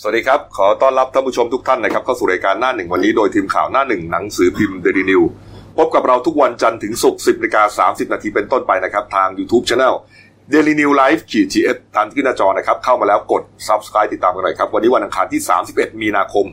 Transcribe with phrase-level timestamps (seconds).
[0.00, 5.22] สวัสดีครับ ขอต้อนรับท่านผู้ชมทุกท่านนะครับเข้าสู่รายการหน้าหนึ่งวันนี้โดยทีมข่าวหน้าหนึ่งหนังสือพิมพ์เดลินิว
[5.76, 9.94] พบกับเราทุกวันจันทร์ถึงศุกร์10นาฬิกา30 นาทีเป็นต้นไปนะครับ ทาง YouTube Channel
[10.52, 15.40] Daily New Life ขีดจีเอสทางที่หน้าจอนะครับ เข้ามาแล้วกด Subscribe ติดตามกันหน่อยครับ วันนี้วันอังคารที่
[15.72, 16.46] 31 มีนาคม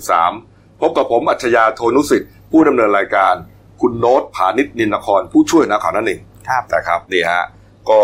[0.00, 3.34] 2563 พบกับผมอัจฉริยะโทนุสิทธิ์ผู้ดำเนินรายการ
[3.80, 7.44] คุณโน้ตผานิชนินนคร ผู้ช่วยนักข่าวนั่นเองครับนะครับนี่ฮะ
[7.90, 7.98] ก็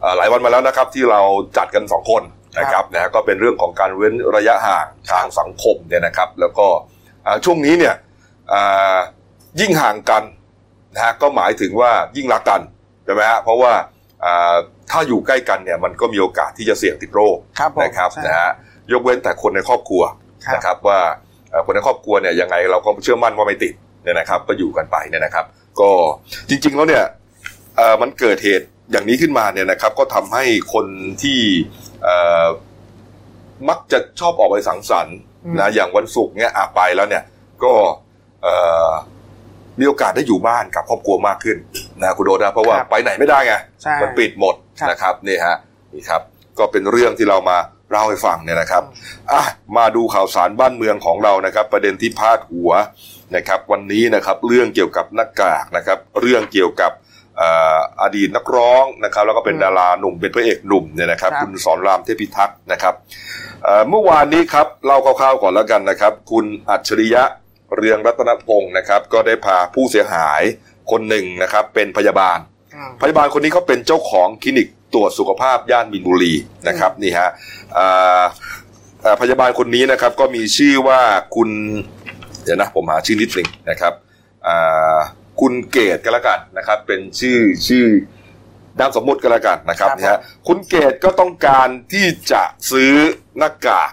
[0.00, 1.20] เอ่อหลายวันมาแล้วนะครับที่เรา
[1.56, 2.24] จัดกันสองคน
[2.58, 6.66] นะครับนะฮะก็เป็นเรื่องของการเว้นระยะห่างทางสังคมเนี่ยนะครับ แล้วก็
[7.26, 7.94] อ่าช่วงนี้เนี่ย
[8.52, 8.98] อ่า
[9.60, 10.22] ยิ่งห่างกัน
[10.94, 12.60] นะฮะก็หมายถึงว่ายิ่งรักกัน
[13.04, 13.72] ใช่ไหมฮะเพราะว่า
[14.24, 14.54] อ่า
[14.90, 18.50] ถ้าอยู่ใกล้กันเนี่ยมันก็มีโอกาสที่จะเสี่ยงติดโรคครับผมนะครับใช่นะฮะ
[18.92, 20.02] ยกเว้นแต่คนในครอบครัว
[20.46, 20.98] ครับนะครับว่า
[21.50, 23.74] เอ่อคนในครอบครัวเนี่ยยังไงเราก็เชื่อมั่นว่าไม่ติด
[24.04, 25.44] เนี่ยนะครับ ก็อยู่กันไปเนี่ยนะครับ
[25.80, 25.90] ก็
[26.48, 27.04] จริงๆแล้วเนี่ย
[27.76, 30.86] เอ่อมันเกิดเหตุ อย่างนี้ขึ้นมาเนี่ยนะครับ ก็ทำให้คน
[31.22, 31.40] ที่
[32.02, 32.46] เอ่อ
[33.68, 37.22] มักจะชอบออกไปสังสรรค์อืมนะอย่างวันศุกร์เนี่ยอาไปแล้วเนี่ย
[37.64, 37.72] ก็
[38.42, 38.54] เอ่
[38.88, 38.90] อ
[39.78, 41.56] มีโอกาสได้อยู่บ้านกับครอบครัวมากขึ้น
[42.00, 45.56] นะคุณโดนะเพราะว่าครับไปไหนไม่ได้ไงใช่มันปิดหมดครับนะครับนี่ฮะ
[45.94, 46.22] นี่ครับ
[46.58, 47.58] ก็เป็นเรื่องที่เรามา
[47.90, 48.82] เล่าให้ฟังเนี่ยนะครับ
[49.32, 49.42] อะ
[49.76, 52.70] มาดูข่าวสารบ้านเมืองของเรานะครับ ประเด็นที่พาดหัว
[53.36, 62.94] นะครับ วันนี้นะครับ เรื่องเกี่ยวกับหน้ากากนะครับ เรื่องเกี่ยวกับเอ่ออดีตนักร้องนะครับแล้วก็เป็นอืมดาราหนุ่มเป็นพระเอกหนุ่มเนี่ยนะครับครับคุณสอนรามเทพิทักษ์นะครับ
[63.64, 67.22] เอ่อเมื่อวานนี้ครับเล่าคร่าวๆก่อนแล้วกันนะครับ คุณอัจฉริยะ
[67.76, 70.42] เรืองรัตนพงศ์นะครับ ก็ได้พาผู้เสียหาย
[70.90, 72.38] คนหนึ่งนะครับ เป็นพยาบาล
[72.74, 76.34] อืมพยาบาลคนนี้เขาเป็นเจ้าของคลินิกตรวจสุขภาพย่านมินบุรี
[76.68, 77.28] นะครับนี่ฮะ
[77.76, 78.22] อ่า
[79.04, 81.00] อ่าพยาบาลคนนี้นะครับก็มีชื่อว่า
[81.34, 81.48] คุณ
[82.44, 83.92] เดี๋ยวนะผมหาชื่อนิดหนึ่งนะครับ
[84.46, 84.98] อ่า
[85.40, 87.86] คุณเกตก็แล้วกันนะครับ เป็นชื่อชื่อ
[88.78, 92.92] นามสมมุติก็แล้วกันนะครับครับ นะฮะคุณเกตก็ต้องการที่จะซื้อ
[93.38, 93.90] หน้ากาก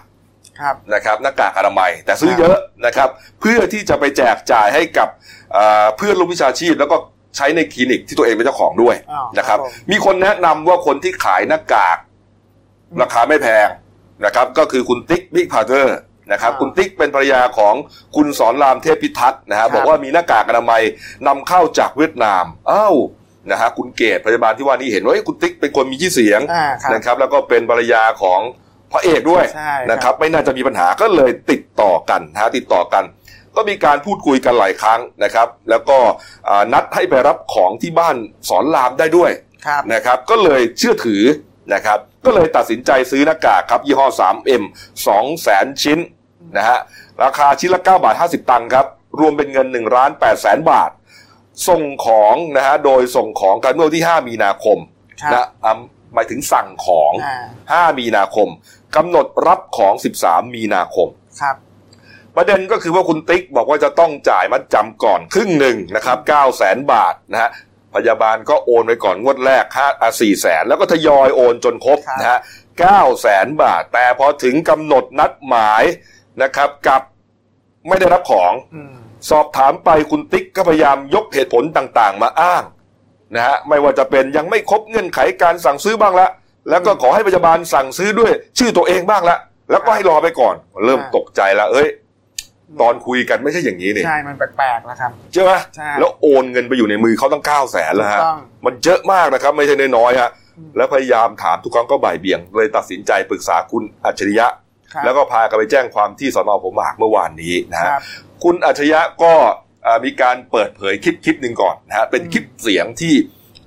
[0.60, 3.08] ครับ นะครับหน้ากากอนามัยแต่ซื้อครับเยอะนะครับ
[3.40, 5.08] เพื่อที่จะไปแจกจ่ายให้กับ
[5.56, 6.96] อ่าเพื่อนร่วมวิชาชีพ แล้วก็
[7.36, 11.98] ใช้ในคลินิกที่ตัวเองเป็นเจ้าของด้วยอ้าวนะครับ ครับผม มีคนแนะนำว่าคนที่ขายหน้ากาก
[12.90, 13.68] อืมราคาไม่แพง
[14.24, 15.98] นะครับ ก็คือคุณติ๊กบิ๊กพาเตอร์
[16.32, 17.74] นะครับอ่าคุณติ๊กเป็นภรรยาของ
[18.16, 20.82] คุณสอนรามเทพพิทักษ์นะฮะครับบอกว่ามีหน้ากากอนามัย
[21.26, 22.96] นำเข้าจากเวียดนามอ้าว
[23.50, 28.40] นะฮะคุณเกตพยาบาลที่ว่านี่เห็นว่าเอ้ยคุณติ๊กเป็นคนมีชื่อเสียงอ่าครับนะครับแล้วก็เป็นภรรยาของ
[28.92, 33.04] พระเอกด้วยใช่นะครับไม่น่าจะมีปัญหาก็เลยติดต่อกันนะฮะติดต่อกัน
[33.56, 35.98] ก็มีการพูดคุยกันหลายครั้งนะครับ แล้วก็
[36.48, 38.16] อ่านัดให้ไปรับของที่บ้าน
[38.48, 39.30] สอนรามได้ด้วย
[39.66, 41.22] ครับนะครับก็เลยเชื่อถือ
[41.74, 44.62] นะครับก็เลยตัดสินใจซื้อหน้ากากครับยี่ห้อ 3M
[45.02, 45.98] 2แสนชิ้น
[46.58, 46.78] นะฮะ
[47.22, 48.86] ราคาชิ้นละ 9 บาท 50 ตังค์ครับ
[49.18, 50.90] รวมเป็นเงิน1ล้าน8แสนบาท
[51.68, 54.78] ส่งของนะฮะโดยส่งของกันเมื่อวันที่ 5 มีนาคม
[55.22, 55.78] ครับนะอ่า
[56.14, 57.12] หมายถึงสั่งของ
[57.70, 58.48] อ่า5มีนาคม
[58.96, 59.94] กำหนดรับของ
[60.24, 61.08] 13 มีนาคม
[61.40, 61.56] ครับ
[62.36, 67.50] ประเด็นก็คือว่าคุณติ๊กบอกว่าจะต้องจ่ายมัดจำก่อนครึ่งหนึ่งนะครับ9 0 0แสนบาทนะฮะ
[67.94, 72.40] พยาบาลก็โอนไปก่อนงวดแรก5 4แสนแล้วก็ทยอยโอนจนครบครับนะฮะ
[72.80, 75.82] 9แสนบาท แต่พอถึงกำหนดนัดหมาย
[76.42, 77.02] นะครับกับ
[77.88, 78.94] ไม่ได้รับของอืม
[79.30, 82.62] สอบถามไปคุณติ๊กก็พยายามยกเหตุผลต่างๆ มาอ้าง
[83.34, 86.28] นะฮะไม่ว่าจะเป็นยังไม่ครบเงื่อนไขการสั่งซื้อบ้างละ
[86.70, 89.36] แล้วก็ขอให้พยาบาลสั่งซื้อด้วย ชื่อตัวเองบ้างละ
[89.70, 90.54] แล้วก็ให้รอไปก่อน
[90.84, 91.88] เริ่มตกใจแล้วเอ้ย
[92.80, 104.65] ตอนคุยกันไม่ใช่อย่างนี้นี่ใช่ มันแปลกๆแล้วครับใช่ไหมใช่แล้วโอนเงินไปอยู่ในมือเขาตั้งเก้าแสนแล้วฮะถูกต้องมันเยอะมากนะครับ ไม่ใช่น้อยๆฮะอืมแล้วพยายามถามทุกครั้งก็บ่ายเบี่ยงเลยตัดสินใจปรึกษาคุณอัจฉริยะครับ
[105.04, 108.02] แล้วก็พากันไปแจ้งความที่สอนอผมหมากเมื่อวานนี้นะคฮะรับ
[108.44, 109.32] คุณอัจฉริยะก็
[109.86, 113.14] อ่ามีการเปิดเผยคลิปคลิปหนึ่งก่อนนะฮะเป็นอืมคลิปเสียงที่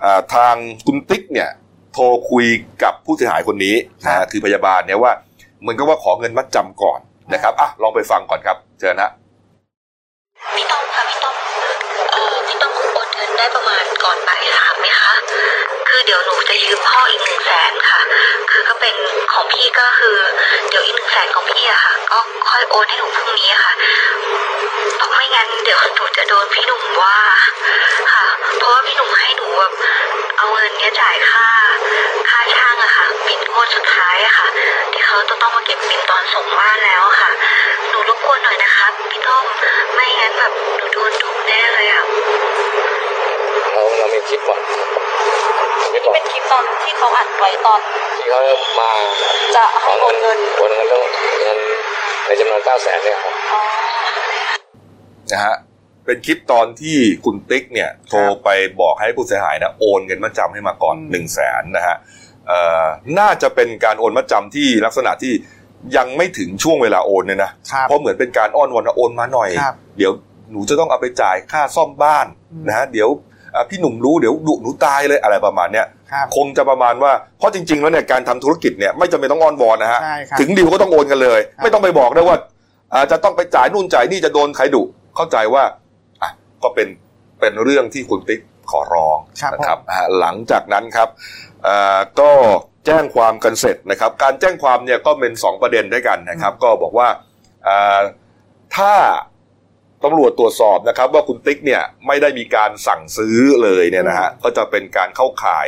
[0.03, 0.55] อ่าทาง
[0.87, 1.49] คุณติ๊กเนี่ย
[1.93, 2.45] โทรคุย
[2.83, 3.75] กับผู้เสียหายคนนี้
[4.05, 5.11] นะฮะคือพยาบาลเนี่ยว่า
[5.61, 6.99] เหมือนกับว่าขอเงินมัดจำก่อน
[7.33, 9.11] นะครับอะลองไปฟังก่อนครับเชิญนะ
[10.55, 10.98] พี่ต้อมค่ะ
[16.11, 18.01] ดี๋ยวหนูจะยืมพ่ออีกหนึ่งแสนค่ะ
[18.51, 18.95] คือก็เป็น
[19.33, 20.17] ของพี่ก็คือ
[20.69, 22.17] เดี๋ยวอีกหนึ่งแสนของพี่อะค่ะ ก็
[22.49, 23.73] ค่อยโอนให้หนูพรุ่งนี้ค่ะ
[25.15, 27.17] ไม่งั้นเดี๋ยวหนูจะโดนพี่หนุ่มว่า
[28.13, 28.25] ค่ะ
[28.57, 29.73] เพราะว่าพี่หนุ่มให้หนูแบบ
[30.37, 31.47] เอาเงินเนี้ยจ่ายค่า
[32.29, 34.47] ค่าช่างอะค่ะบินงวดสุดท้ายอะค่ะ
[34.91, 37.29] ที่เขาจะต้องมาเก็บบินตอนส่งบ้านแล้วค่ะ
[37.89, 39.45] หนูรบกวนหน่อยนะคะพี่ต้อม
[39.93, 42.03] ไม่งั้นแบบหนูโดนดุแน่เลยอะ
[43.73, 44.59] เราเรามีคลิปก่อน
[45.91, 47.79] คลิปก่อนเป็นคลิปตอนที่เขาอัดไว้ตอน
[48.17, 48.41] ที่เขา
[48.79, 48.89] มา
[49.55, 51.01] จะให้โอนเงินโอนเงินเรื่อง
[51.41, 51.57] เงิน
[52.25, 53.61] ในจำนวนเก้าแสนเนี่ยครับ อ๋อ
[55.31, 55.55] นะฮะ
[56.05, 58.49] เป็นคลิปตอนที่คุณติ๊กเนี่ยโทรไป
[58.81, 61.95] บอกให้ผู้เสียหายนะโอนเงินมัดจำให้มาก่อนอืม หนึ่งแสนนะฮะ
[62.47, 62.85] เอ่อ
[63.19, 65.33] น่าจะเป็นการโอนมัดจำที่ลักษณะที่
[65.97, 70.11] ยังไม่ถึงช่วงเวลาโอนเนี่ยนะครับ เพราะเหมือนเป็นการอ้อนวอนว่าโอนมาหน่อย ครับ เดี๋ยว
[70.51, 73.28] หนูจะต้องเอาไปจ่ายค่าซ่อมบ้านอืม นะฮะเดี๋ยวอะ
[73.69, 82.37] พี่หนุ่มรู้เดี๋ยวดุหนูตายเลยอะไรประมาณเนี้ยครับคงจะประมาณว่าเพราะจริง ๆ แล้วเนี่ยการทำธุรกิจเนี่ยไม่จำเป็นต้องอ้อนวอนนะฮะใช่ครับถึงดีลก็ต้องโอนกันเลยครับไม่ต้องไปบอกได้วยว่า
[82.93, 84.83] อ่าจะต้องไปจ่ายนู่นจ่ายนี่จะโดนใครดุ
[85.15, 85.63] เข้าใจว่า
[86.21, 86.31] อะ
[86.63, 86.87] ก็เป็น
[87.39, 88.41] เป็นเรื่องที่คุณติ๊ก
[88.71, 91.09] ขอร้องครับนะครับอ่าหลังจากนั้นครับ
[91.67, 92.31] อ่าก็
[92.85, 97.07] แจ้งความกันเสร็จนะครับ การแจ้งความเนี่ยก็เป็นสองประเด็นด้วยกันนะครับ ก็บอกว่า
[97.67, 98.01] อ่า
[98.75, 98.93] ถ้า
[100.03, 105.67] ตำรวจตรวจสอบนะครับ ว่าคุณติ๊กเนี่ยไม่ได้มีการสั่งซื้อเลยเนี่ยนะฮะก็จะเป็นการเข้าข่าย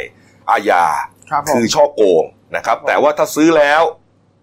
[0.50, 0.86] อาญา
[1.30, 2.24] ครับผมคือช่อโกง
[2.56, 3.84] นะครับ แต่ว่าถ้าซื้อแล้ว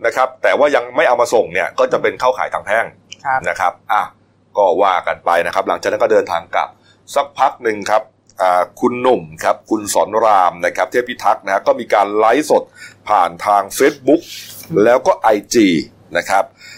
[0.06, 2.87] นะครับ แต่ว่ายังไม่เอามาส่งเนี่ยก็จะเป็นเข้าขายทางแพ่ง
[3.25, 4.02] ครับนะครับอะ
[4.56, 6.69] ก็ว่ากันไปนะครับ หลังจากนั้นก็เดินทางกลับ
[7.14, 8.02] สักพักหนึ่งครับ
[8.43, 12.62] อ่าคุณหนุ่มครับ คุณสอนรามนะครับ เทพิทักษ์นะฮะก็มีการไลฟ์สด
[13.08, 14.23] ผ่านทาง Facebook
[14.85, 15.56] แล้วก็ IG
[16.19, 16.52] นะครับอ่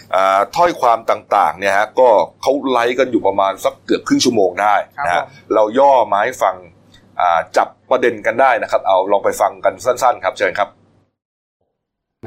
[0.55, 2.09] ถ้อยความต่างๆเนี่ยฮะก็
[2.41, 4.75] เขาไลฟ์กันอยู่ประมาณสักเกือบครึ่งชั่วโมงได้
[5.05, 6.55] นะครัฮะบผมเราย่อมาให้ฟัง
[7.19, 10.69] อ่าจับประเด็นกันได้นะครับ เอาลองไปฟังกันสั้น ๆ ครับเชิญครับ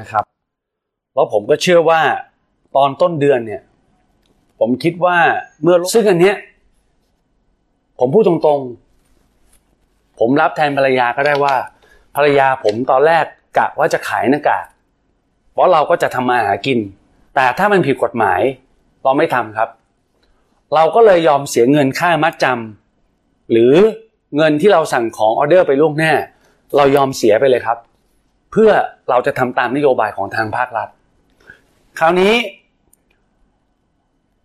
[0.01, 0.25] นะครับ
[1.13, 2.01] แล้วผมก็เชื่อว่า
[2.75, 3.61] ตอนต้นเดือนเนี่ย
[4.59, 5.17] ผมคิดว่า
[5.61, 6.35] เมื่อซึ่งอันเนี้ย
[7.99, 11.55] ผมพูดตรงๆ ผมรับแทนภรรยาก็ได้ว่า
[12.15, 13.25] ภรรยาผมตอนแรก
[13.57, 14.65] กะว่าจะขายหน้ากาก
[15.53, 16.79] เพราะเราก็จะทำมาหากิน
[17.35, 18.41] แต่ถ้ามันผิดกฎหมาย
[19.03, 19.69] เราไม่ทำครับ
[20.75, 23.73] เราก็เลยยอมเสียเงินค่ามัดจำหรือ
[24.37, 26.13] เงินที่เราสั่งของออเดอร์ไปล่วงหน้า
[26.75, 27.77] เรายอมเสียไปเลยครับ
[28.51, 28.71] เพื่อ
[29.09, 30.87] เราจะทำตามนโยบายของทางภาครัฐ
[31.99, 32.33] คราวนี้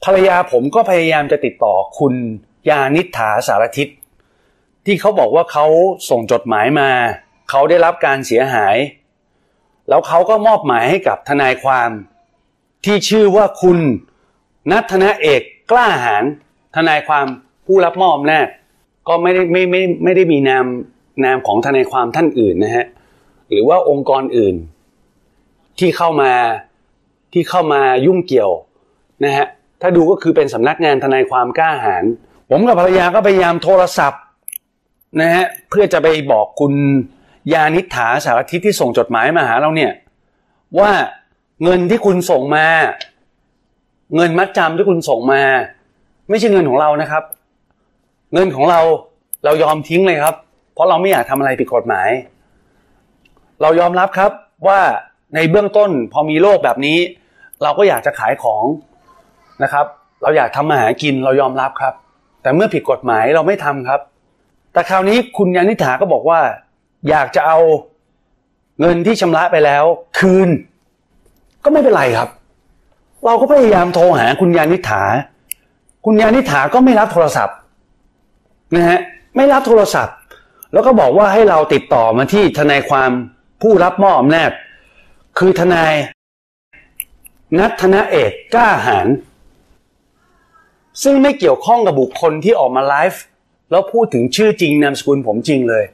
[0.04, 2.14] ภรรยาผมก็พยายามจะติดต่อคุณ
[2.68, 3.88] ยานิษฐาสารทิศ
[4.86, 5.66] ที่เขาบอกว่าเขา
[6.10, 6.90] ส่งจดหมายมา
[7.50, 8.76] เขาได้รับการเสียหาย
[9.88, 11.90] แล้วเขาก็มอบหมายให้กับทนายความ
[12.84, 13.78] ที่ชื่อว่าคุณ
[14.70, 16.24] นัทนาเอกกล้าหาญ
[16.76, 17.26] ทนายความ
[17.66, 18.46] ผู้รับมอบอำนาจ
[19.08, 20.64] ก็ไม่ได้ไม่ไม่ไม่ได้มีนาม
[21.24, 22.86] นามของทนายความท่านอื่นนะฮะ
[23.50, 24.54] หรือว่าองค์กรอื่น
[25.78, 26.32] ที่เข้ามา
[27.32, 28.52] ที่เข้ามายุ่งเกี่ยว
[29.24, 29.46] นะฮะ
[29.80, 32.04] ถ้าดูก็คือเป็นสำนักงานทนายความกล้าหาญ
[32.50, 34.22] ผมกับภรรยาก็พยายามโทรศัพท์
[35.20, 36.72] นะฮะเพื่อจะไปบอกคุณ
[37.52, 39.92] ยานิษฐาสารทิศที่ส่งจดหมายมาหาเราเนี่ย
[40.78, 40.90] ว่า
[41.64, 42.66] เงินที่คุณส่งมา
[44.16, 45.42] เงินมัดจำที่คุณส่งมา
[46.30, 47.22] ไม่ใช่เงินของเรานะครับ
[48.34, 48.80] เงินของเรา
[49.44, 50.34] เรายอมทิ้งเลยครับ
[50.74, 52.08] เพราะเราไม่อยากทำอะไรผิดกฎหมาย
[53.62, 54.30] เรายอมรับครับ
[54.66, 54.80] ว่า
[55.34, 56.98] ในเบื้องต้นพอมีโรคแบบนี้
[57.62, 58.64] เราก็อยากจะขายของ
[59.62, 59.86] นะครับ
[60.22, 61.94] เราอยากทำมาหากินเรายอมรับครับ
[62.42, 64.00] แต่เมื่อผิดกฎหมายเราไม่ทำครับ
[64.72, 66.40] แต่คราวนี้คุณยานิษฐาก็บอกว่า
[67.08, 67.58] อยากจะเอา
[68.80, 69.84] เงินที่ชำระไปแล้ว
[70.18, 70.48] คืน
[71.64, 72.28] ก็ไม่เป็นไรครับ
[73.24, 75.02] เราก็พยายามโทรหาคุณยานิษฐา
[76.04, 77.56] คุณยานิษฐาก็ไม่รับโทรศัพท์
[78.76, 78.98] นะฮะ
[79.36, 80.16] ไม่รับโทรศัพท์
[80.72, 83.10] แล้วก็บอกว่าให้เราติดต่อมาที่ทนายความ
[83.62, 84.50] ผู้รับมอบอำนาจ
[85.38, 85.92] คือทนาย
[87.58, 89.06] นัทธนเอกกล้าหาญ
[91.02, 93.22] ซึ่งไม่เกี่ยวข้องกับบุคคลที่ออกมาไลฟ์
[93.70, 95.84] แล้วพูดถึงชื่อจริงนามสกุลผมจริงเลย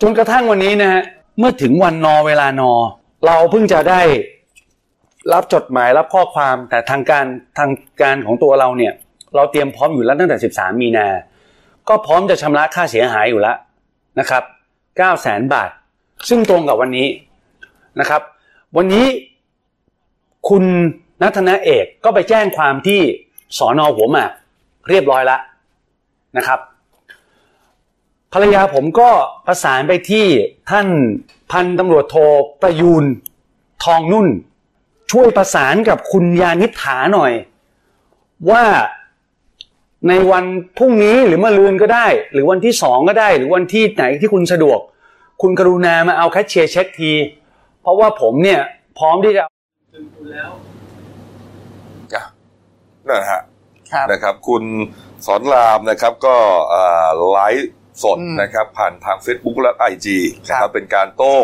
[0.00, 1.02] จนกระทั่งวันนี้นะฮะ
[1.38, 2.72] เมื่อถึงวันนอเวลานอ
[3.26, 4.00] เราเพิ่งจะได้
[5.32, 7.26] รับจดหมายรับข้อความแต่ทางการ
[7.58, 7.70] ทาง
[8.02, 8.92] การของตัวเราเนี่ย
[9.36, 11.06] เราเตรียมพร้อมอยู่แล้วตั้งแต่ 13 มีนา
[11.88, 13.56] ก็พร้อมจะชำระค่าเสียหายอยู่แล้ว
[14.20, 14.42] นะครับ
[14.76, 15.70] 9 0 0 0 0 0 บาท
[16.28, 17.08] ซึ่งตรงกับวันนี้
[18.00, 18.22] นะครับ
[18.76, 19.06] วันนี้
[20.48, 20.64] คุณ
[21.22, 23.00] นัทนาเอกก็ไปแจ้งความที่
[23.58, 24.30] สอนอหัวหมาก
[24.88, 25.40] เรียบร้อยแล้ว
[26.36, 26.60] นะครับ
[28.32, 29.10] ภรรยาผมก็
[29.46, 30.26] ประสานไปที่
[30.70, 30.88] ท่าน
[31.52, 32.16] พันตำรวจโท
[32.62, 33.04] ประยูน
[33.84, 34.28] ทองนุ่น
[35.10, 37.32] ช่วยประสานกับคุณยานิษฐาหน่อย
[38.50, 38.64] ว่า
[40.08, 40.44] ในวัน
[40.78, 44.80] พรุ่งนี้หรือมะรืนก็ได้ หรือวันที่สองก็ได้ หรือวันที่ไหนที่คุณสะดวก
[45.42, 47.12] คุณกรุณามาเอาแคชเชียร์เช็คที
[47.82, 48.60] เพราะว่าผมเนี่ย
[48.98, 49.42] พร้อมที่จะ
[53.08, 53.42] นั่นนะฮะ
[53.92, 54.64] ครับนะครับ คุณ
[55.26, 56.36] สอนรามนะครับก็
[56.68, 57.70] เอ่อไลฟ์
[58.02, 60.06] สดอืมนะครับผ่านทาง Facebook และ IG
[60.48, 61.36] นะคครัรับบเป็นการโต้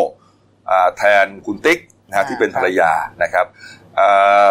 [0.69, 2.91] อ่าแทนคุณติ๊ก นะฮะอ่าที่เป็นครับภรรยา
[3.23, 3.45] นะครับ
[3.99, 4.49] อ่า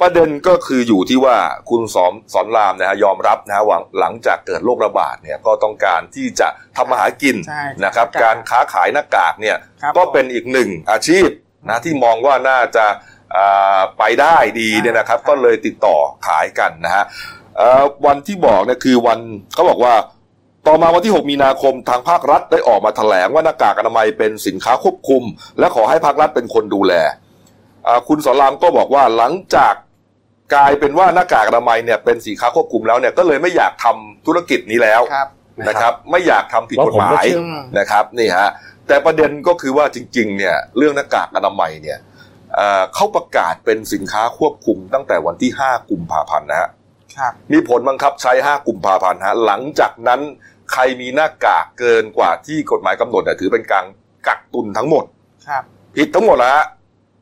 [0.00, 1.36] ประเด็นก็คืออยู่ที่ว่า
[1.70, 11.28] คุณสอนสอนรามนะฮะยอมรับนะฮะหวังหลังจากเกิดโรคระบาดเนี่ยก็ต้องการที่จะทำมาหากินใช่นะครับครับการค้าขายหน้ากากเนี่ยครับก็เป็นอีกหนึ่งอาชีพ
[11.68, 12.86] นะที่มองว่าน่าจะ
[13.36, 15.96] อ่าไปได้ดีเนี่ยนะครับครับ ก็เลยติดต่อ
[16.26, 17.04] ขายกันนะฮะ
[17.56, 19.18] เอ่อวันที่บอกเนี่ยคือวัน
[19.54, 19.94] เขาบอกว่า
[20.66, 25.22] ต่อมาวันที่ 6 มีนาคมทางภาครัฐได้ออกมาแถลงว่าหน้ากากอนามัยเป็นสินค้าควบคุม
[25.58, 26.92] และขอให้ภาครัฐเป็นคนดูแล
[27.86, 29.74] อ่าคุณสอนรามก็บอกว่าหลังจาก
[30.54, 35.28] กลายเป็นว่าหน้ากากอนามัยเนี่ยเป็นสินค้าควบคุมแล้วเนี่ยก็เลยไม่อยากทำธุรกิจนี้แล้วครับ
[35.68, 37.40] นะครับ ไม่อยากทำผิดกฎหเพราะผมมาก็ยเชื่อ
[37.78, 38.48] นะครับนี่ฮะ
[38.88, 41.98] แต่ประเด็นก็คือว่าจริง ๆ เนี่ยเรื่องหน้ากากอนามัยเนี่ย
[42.54, 46.68] เอ่อเขาประกาศเป็นสินค้าควบคุมตั้งแต่วันที่ 5 กุมภาพันธ์นะฮะ
[47.16, 50.20] ครับมีผลบังคับใช้ 5 กุมภาพันธ์ฮะหลังจากนั้น
[50.72, 53.84] ใครมีหน้ากากเกินกว่าที่กฎหมายกำหนดเนี่ยถือเป็นการ
[54.26, 55.04] กักตุนทั้งหมด
[55.48, 55.62] ครับ
[55.96, 56.64] ผิดทั้งหมดแล้วฮะ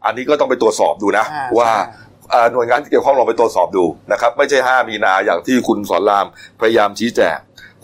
[0.04, 6.26] อันนี้ก็ต้องไปตรวจสอบดูนะอ่าว่าใช่เอ่อหน่วยงานที่เกี่ยวข้องลองไปตรวจสอบดูนะครับ ไม่ใช่ 5 มีนาอย่างที่คุณสอนราม
[6.60, 7.36] พยายามชี้แจง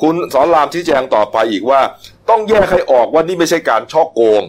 [0.03, 1.81] คุณสอนรามชี้แจงต่อไปอีกว่า
[2.31, 4.43] ต้องแยกให้ออกว่านี่ไม่ใช่การช่อโกง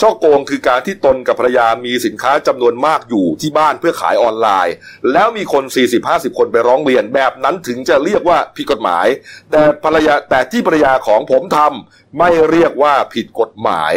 [0.00, 4.74] ช่อโกงคือการที่ตนกับภรรยามีสินค้าจำนวนมากอยู่ที่บ้านเพื่อขายออนไลน์
[5.12, 5.64] แล้วมีคน
[6.00, 9.06] 40-50 คนไปร้องเรียนแบบนั้นถึงจะเรียกว่าผิดกฎหมาย
[9.50, 13.92] แต่ภรรยาแต่ที่ภรรยาของผมทำไม่เรียกว่าผิดกฎหมาย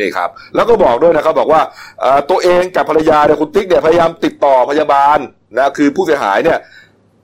[0.00, 1.62] นี่ครับ แล้วก็บอกด้วยนะครับบอกว่า
[2.30, 5.18] ตัวเองกับภรรยาเนี่ยคุณติ๊กเนี่ยพยายามติดต่อพยาบาล
[5.56, 6.58] นะคือผู้เสียหายเนี่ย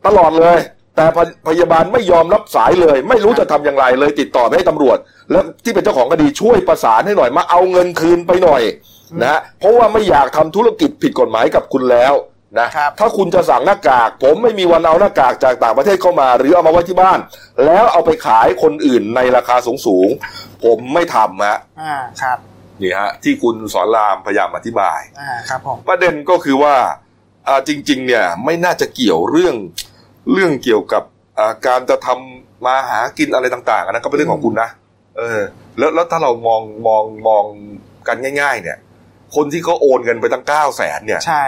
[0.06, 0.58] ตลอดเลย
[0.96, 1.18] แต่พ
[1.48, 4.98] พยาบาลไม่ยอมรับสายเลย ไม่รู้จะทำอย่างไรเลยติดต่อไปให้ตำรวจ
[5.30, 8.62] แล้วที่เป็นเจ้าของคดีช่วยประสานให้หน่อยมาเอาเงินคืนไปหน่อย
[9.20, 12.14] นะฮะเพราะว่าไม่อยากทำธุรกิจผิดกฎหมายกับคุณแล้ว
[12.60, 17.18] นะครับถ้าคุณจะสั่งหน้ากาก ผมไม่มีวันเอาหน้ากากจากต่างประเทศเข้ามา หรือเอามาไว้ที่บ้าน
[17.64, 22.38] แล้วเอาไปขายคนอื่นในราคาสูงสูงๆผมไม่ทำฮะอ่าครับ
[22.82, 26.74] นี่ฮะที่คุณสอนรามพยายามอธิบายอ่าครับผมประเด็นก็คือว่า
[27.48, 29.54] อ่าจริง ๆ เนี่ยไม่น่าจะเกี่ยวเรื่อง
[30.30, 31.02] เรื่องเกี่ยวกับ
[31.38, 34.68] อ่าการจะทำมาหากินอะไรต่างๆอะนะก็เป็นเรื่องของคุณนะ
[35.18, 35.40] เออ
[35.78, 37.44] แล้วแล้วถ้าเรามองมองมอง
[38.08, 38.78] กันง่าย ๆ เนี่ย
[39.34, 41.44] คนที่เขาโอนเงินไปตั้งเก้าแสนเนี่ย ใช่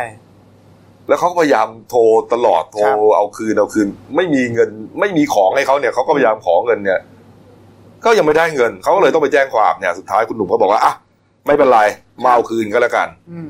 [1.09, 2.01] แล้วเขาก็พยายามโทร
[2.33, 7.01] ตลอดโทรครับเอาคืนเอาคืน ไม่มีเงิน ไม่มีของให้เขาเนี่ยเขาก็พยายามขอเงินเนี่ย
[8.05, 10.93] ก็ยังไม่ได้เงินเขาก็เลยต้องไปแจ้งความเนี่ยสุดท้ายคุณหนุ่มก็บอกว่าอะ
[11.47, 11.81] ไม่เป็นไร
[12.23, 13.49] มาเอาคืนก็แล้วกันอืม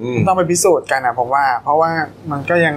[0.00, 1.90] อืมต้องไปพิสูจน์กันนะผมว่า เพราะว่า
[2.30, 2.74] มันก็ยัง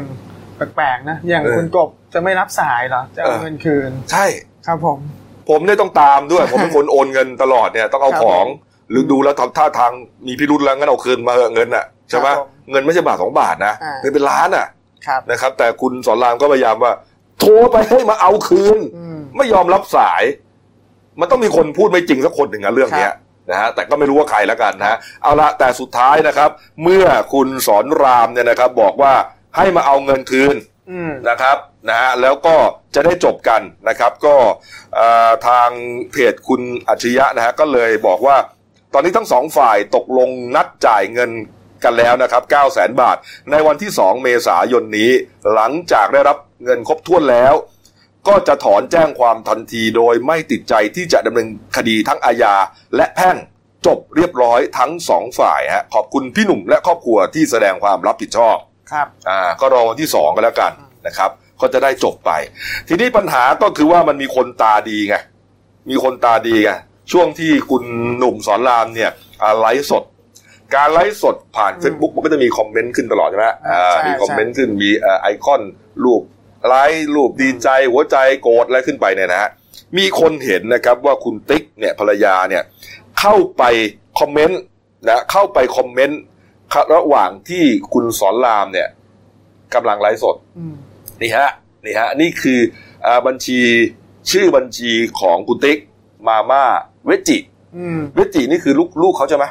[0.76, 4.26] แปลกๆนะ อย่างเออคุณกบจะไม่รับสายเหรอ จะเอาเออเงินคืน ใช่
[4.68, 5.00] ครับผม
[5.50, 8.48] ผมเนี่ยต้องตามด้วย ผมเป็นคนโอนเงินตลอดเนี่ยต้องเอาครับของผม
[8.90, 9.92] หรือดูแล้วทำท่าทาง
[10.28, 14.68] มีพิรุธแล้วงั้นเอาคืนมาเถอะเงินน่ะใช่ไหมครับผมเงินไม่ใช่บาทสองบาทนะอ่าเงินเป็นล้านอะ
[15.08, 16.92] ครับนะครับ แต่คุณสอนรามก็พยายามว่า
[17.40, 20.24] โทรไปให้มาเอาคืนอืมไม่ยอมรับสาย
[21.20, 23.14] มันต้องมีคนพูดไม่จริงสักคนหนึ่งนะเรื่องเนี้ย
[23.52, 26.50] นะฮะแต่ก็ไม่รู้ว่าใครแล้วกันนะฮะเอาละแต่สุดท้ายนะครับ
[26.84, 29.14] เมื่อคุณสอนรามเนี่ยนะครับ บอกว่า
[29.58, 30.56] ให้มาเอาเงินคืน
[30.92, 31.58] อืมนะครับ
[31.90, 32.56] นะฮะแล้วก็
[32.96, 34.36] จะได้จบกันนะครับ ก็
[34.96, 35.70] เอ่อทาง
[36.12, 38.38] เพจคุณอัจฉริยะนะฮะก็เลยบอกว่า
[38.94, 41.32] ตอนนี้ทั้งสองฝ่ายตกลงนัดจ่ายเงิน
[41.84, 43.18] กันแล้วนะครับ9 0 0 0 0 0บาท
[43.52, 45.12] ในวันที่ 2 เมษายนนี้
[45.54, 47.54] หลังจากได้รับเงินครบถ้วนแล้ว
[48.28, 52.56] ก็จะถอนแจ้งความทันทีโดยไม่ติดใจที่จะดำเนินคดีทั้งอาญา
[52.96, 53.38] และแพ่ง
[53.86, 58.58] จบเรียบร้อยทั้งสองฝ่ายฮะขอบคุณพี่หนุ่มและครอบครัวที่แสดงความรับผิดชอบ
[58.94, 60.72] ครับอ่าก็รอวันที่สองกันแล้วกัน
[61.08, 61.32] นะครับ
[61.62, 62.32] ก็จะได้จบไป
[62.88, 65.16] ทีนี้ปัญหาก็คือว่ามันมีคนตาดีไง
[65.90, 66.72] มีคนตาดีไง
[67.12, 67.84] ช่วงที่คุณ
[68.18, 70.04] หนุ่มศรรามเนี่ยอ่าไลฟ์สด
[70.76, 75.62] การไลฟ์สดผ่านอืม Facebook มันก็จะมีคอมเมนต์ขึ้นตลอดใช่ไหมอ่าอ่าใช่มีคอมเมนต์ขึ้นมีเอ่อไอคอน
[76.04, 76.22] รูป
[76.68, 79.50] ไลก์รูปดีใจหัวใจโกรธอะไรขึ้นไปเนี่ยนะฮะ
[79.98, 82.64] มีคนเห็นนะครับว่าคุณติ๊กเนี่ยภรรยาเนี่ย
[83.20, 83.64] เข้าไป
[84.20, 84.62] คอมเมนต์
[85.10, 86.22] นะเข้าไปคอมเมนต์
[86.94, 87.64] ระหว่างที่
[87.94, 88.88] คุณศรรามเนี่ย
[89.74, 90.76] กำลังไลฟ์สดอืม
[91.22, 91.50] นี่ฮะ
[91.86, 92.60] นี่ฮะนี่คือ
[93.06, 93.60] อาบัญชี
[94.32, 95.78] ชื่อบัญชีของคุณติ๊ก
[96.28, 96.64] มาม่า
[97.06, 97.38] เวจจิ
[97.78, 99.46] อืมเวจจินี่คือลูกลูกเขาใช่ไหม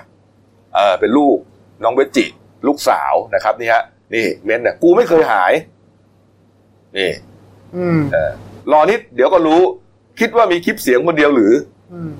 [0.74, 1.36] เออเป็นลูก
[1.82, 2.24] น้องเวจจิ
[2.66, 3.82] ลูกสาวนะครับนี่ฮะ
[4.14, 5.52] นี่เม้นต์เนี่ยกูไม่เคยหาย
[6.98, 7.10] นี่
[7.76, 8.30] อืมเออ
[8.72, 9.60] รอนิดเดี๋ยวก็รู้
[10.20, 11.52] คิดว่ามีคลิปเสียงคนเดียวหรือ
[11.92, 12.10] อืม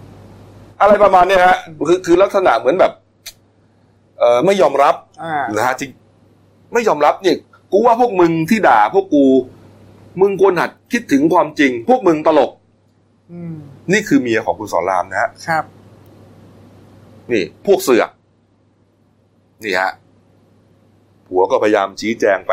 [0.80, 1.57] อะไรประมาณเนี้ยฮะ
[1.88, 2.92] คือคือลักษณะเหมือนแบบ
[4.20, 5.90] เออไม่ยอมรับอ่านะฮะจริง
[6.72, 7.36] ไม่ยอมรับเนี่ย
[7.72, 9.24] กูว่าพวกมึงที่ด่าพวกกู
[10.20, 12.50] มึงควรหัดคิดถึงความจริง พวกมึงตลก
[13.32, 13.56] อืม
[13.92, 15.64] นี่คือเมียของคุณสอนรามนะฮะครับ
[17.32, 18.10] นี่ พวกเสือก
[19.64, 19.92] นี่ฮะ
[21.26, 22.52] ผัวก็พยายามชี้แจงไป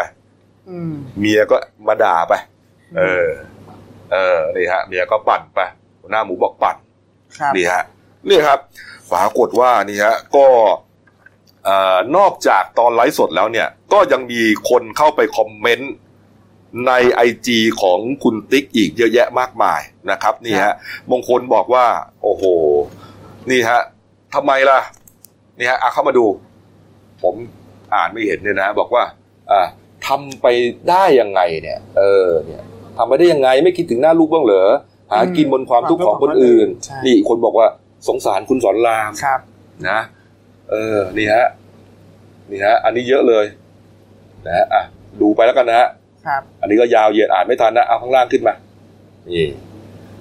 [0.69, 1.55] อืมเมียก็
[1.87, 2.33] มาด่าไป
[2.97, 3.27] เออ
[4.11, 5.59] เออนี่ฮะเมียก็ปั่นไป
[5.99, 6.75] หัวหน้าหมูบอกปั่น
[7.37, 7.83] ครับ นี่ฮะ
[8.29, 8.59] นี่ครับ
[9.11, 10.45] ปรากฏว่านี่ฮะ ก็
[10.85, 15.93] เอ่อนอกจากตอนไลฟ์สดแล้วเนี่ย ก็ยังมีคนเข้าไปคอมเมนต์
[16.87, 19.81] ในไอจีของคุณติ๊กอีกเยอะแยะมากมาย
[20.11, 20.73] นะครับ นี่ฮะ
[21.11, 21.85] มงคลบอกว่า
[22.23, 22.43] โอ้โห
[23.49, 23.81] นี่ฮะ
[24.35, 24.79] ทำไมล่ะ
[25.57, 26.25] นี่ฮะอะเข้ามาดู
[27.21, 27.35] ผม
[27.95, 29.03] อ่านไม่เห็นเนี่ยนะ บอกว่า
[29.51, 29.61] อ่า
[30.07, 30.47] ทำไป
[30.89, 32.63] ได้ยังไงเนี่ย เออ เนี่ย
[32.97, 34.63] ทำไปได้ยังไงไม่คิดถึงหน้าลูกบ้างเหรอ
[35.11, 37.67] หากินบนความทุกข์ของคนอื่นใช่นี่คนบอกว่า
[38.07, 39.39] สงสารคุณสอนรามครับ
[39.89, 39.99] นะ
[40.71, 41.45] เออ นี่ฮะ
[42.51, 43.45] นี่ฮะ อันนี้เยอะเลย
[44.45, 44.83] นะฮะอะ
[45.21, 45.87] ดูไปแล้วกันนะฮะ
[46.25, 48.53] ครับ อันนี้ก็ยาวเหยียดอ่านไม่ทันนะ เอาข้างล่างขึ้นมา
[49.29, 49.47] นี่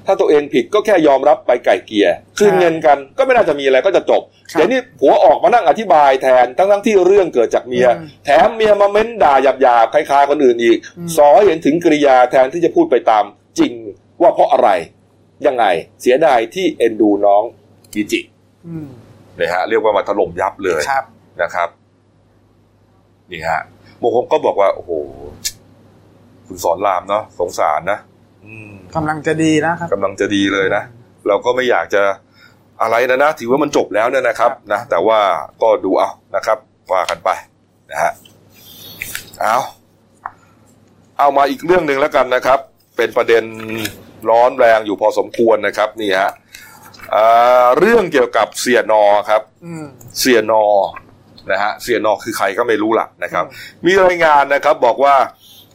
[0.06, 4.22] ถ้าตัวเองผิดก็แค่ยอมรับไปไก่เกลียคืนเงินกันก็ไม่น่าจะมีอะไรก็จะจบ
[4.52, 13.24] ครับเดี๋ยวนี้ผัวออกมานั่งอธิบายแทน ทั้งทั้งๆที่เรื่องเกิดจากเมียอืมแถมเมียมาเม้นด่าหยาบๆคล้ายๆคนอื่นอีกอืมสอให้เห็นถึงกริยาแทนที่จะพูดไปตาม
[13.58, 13.72] จริง
[14.20, 14.70] ว่าเพราะอะไร
[15.46, 15.64] ยังไง
[16.00, 17.42] เสียดายที่เอ็นดูน้อง
[17.92, 18.20] กิจิ
[18.66, 18.88] อืม
[19.40, 21.05] นะฮะเรียกว่ามาถล่มยับเลยครับ
[21.43, 21.69] นะครับ
[23.31, 23.61] นี่ฮะ
[23.99, 24.93] โมคมก็บอกว่า โอ้โห
[26.47, 27.99] คุณสอนรามเนาะสงสารนะ
[28.45, 30.83] อืมกำลังจะดีนะครับกำลังจะดีเลยนะ
[31.28, 32.02] เราก็ไม่อยากจะ
[32.83, 35.19] อะไรนะนะถือว่ามันจบแล้วเนี่ยนะครับนะแต่ว่า
[35.62, 36.59] ก็ดูเอานะครับ
[36.93, 37.31] ว่ากันไป
[37.90, 38.12] นะฮะ
[39.40, 39.57] เอา
[41.19, 42.59] เอามาอีกเรื่องหนึ่งแล้วกันนะครับ
[42.97, 43.45] เป็นประเด็น
[44.31, 46.31] ร้อนแรงอยู่พอสมควรนะครับ นี่ฮะอ่า
[47.78, 49.86] เรื่องเกี่ยวกับเสียนอครับอืม
[50.18, 50.64] เสียนอ
[51.50, 53.44] นะฮะเสียนอคือใครก็ไม่รู้ล่ะนะครับ
[53.86, 55.16] มีรายงานนะครับบอกว่า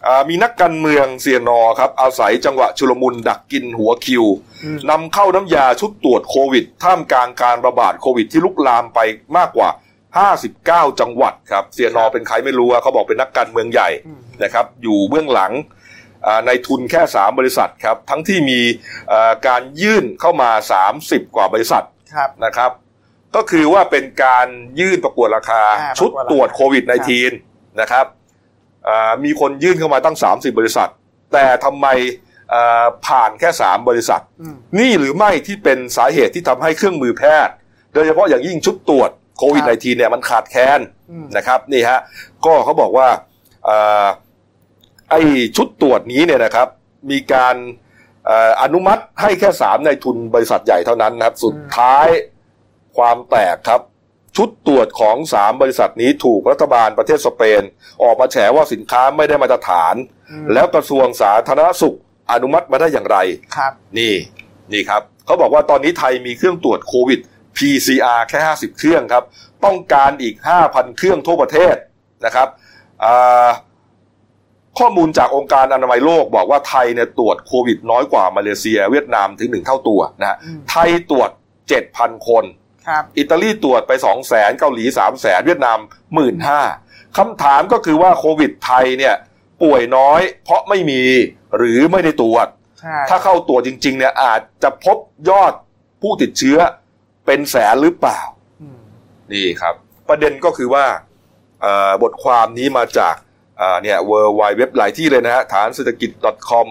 [0.07, 4.25] อ่ามีนักการเมืองเสียนอครับ อาศัยจังหวะชุลมุนดักกินหัวคิว
[4.63, 8.99] อืมนำเข้าน้ำยาชุดตรวจโควิด ท่ามกลางการระบาดโควิดที่ลุกลามไป
[9.37, 9.69] มากกว่า
[10.29, 15.80] 59 จังหวัดครับ เสียนอเป็นใครไม่รู้อะเขาบอกเป็นนักการเมืองใหญ่อืมนะครับ อยู่เบื้องหลังอ่า
[16.45, 18.59] ในทุนแค่ 3 บริษัทครับทั้งที่มี
[19.11, 20.49] อ่าการยื่นเข้ามา
[20.91, 22.71] 30 กว่าบริษัทครับนะครับ
[23.35, 24.47] ก็คือว่าเป็นการ
[24.79, 26.83] ยื่นประกวดราคาอ่าชุดประกวดราคาตรวจโควิด
[27.31, 28.05] -19 นะครับ
[28.87, 30.89] อ่ามีคนยื่นเข้ามาตั้ง 30 บริษัท
[31.33, 31.87] แต่ทำไม
[32.53, 37.53] อ่าผ่านแค่ 3 บริษัทอืมนี่หรือไม่ที่เป็นสาเหตุที่ทำให้เครื่องมือแพทย์
[37.93, 40.79] โดยเฉพาะอย่างยิ่งชุดตรวจโควิดครับ -19 เนี่ยมันขาดแคลน
[41.11, 41.99] อืมนะครับนี่ฮะ
[42.45, 43.07] ก็เขาบอกว่า
[43.69, 44.05] อ่า
[45.11, 45.15] ไอ
[45.55, 46.67] ชุดตรวจนี้เนี่ยนะครับ
[47.11, 47.55] มีการ
[48.25, 52.07] เอ่ออนุมัติให้แค่สามในทุนบริษัทใหญ่เท่านั้นนะครับ สุดท้าย
[52.97, 53.81] ความแตกครับ
[54.37, 57.61] ชุดตรวจของสามบริษัทนี้ถูกรัฐบาลประเทศสเปน
[58.03, 59.95] ออกมาแฉว่าสินค้าไม่ได้มาตรฐาน
[60.31, 61.97] อืมแล้วกระทรวงสาธารณสุข
[62.31, 63.17] อนุมัติมาได้อย่างไร
[63.57, 64.13] ครับ นี่
[64.73, 67.19] นี่ครับเขาบอกว่าตอนนี้ไทยมีเครื่องตรวจโควิด
[67.57, 69.23] PCR แค่ 50 เครื่องครับ
[69.65, 71.75] ต้องการอีก 5,000 เครื่องทั่วประเทศ
[72.25, 72.47] นะครับ
[73.03, 73.47] อ่า
[74.79, 81.29] ข้อมูลจากองค์การอนามัยโลกบอกว่าไทยเนี่ยตรวจโควิดน้อยกว่ามาเลเซีย เวียดนามถึง1เท่าตัวนะฮะอืมไทยตรวจ
[81.77, 82.43] 7,000คน
[82.87, 89.15] ครับอิตาลีตรวจไป2 0 0 0 0 0เกาหลี3 0 0 0 0 0เวียดนาม1 5 0 0คำถามก็คือว่าโควิดไทยเนี่ย
[89.63, 91.03] ป่วยน้อยเพราะไม่มี
[91.57, 92.47] หรือไม่ได้ตรวจ
[92.79, 94.97] ใช่ถ้าเข้าตัวจริง ๆ เนี่ยอาจจะพบ
[95.29, 95.53] ยอด
[96.01, 96.57] ผู้ติดเชื้อ
[97.25, 98.19] เป็นแสนหรือเปล่า
[98.61, 98.79] อืม
[99.31, 99.75] นี่ครับ
[100.09, 100.85] ประเด็นก็คือว่า
[101.61, 103.15] เอ่อบทความนี้มาจาก
[103.61, 106.09] อ่าเนี่ย w w w หลายที่เลยนะฮะฐานเศรษฐกิจ
[106.49, 106.67] .com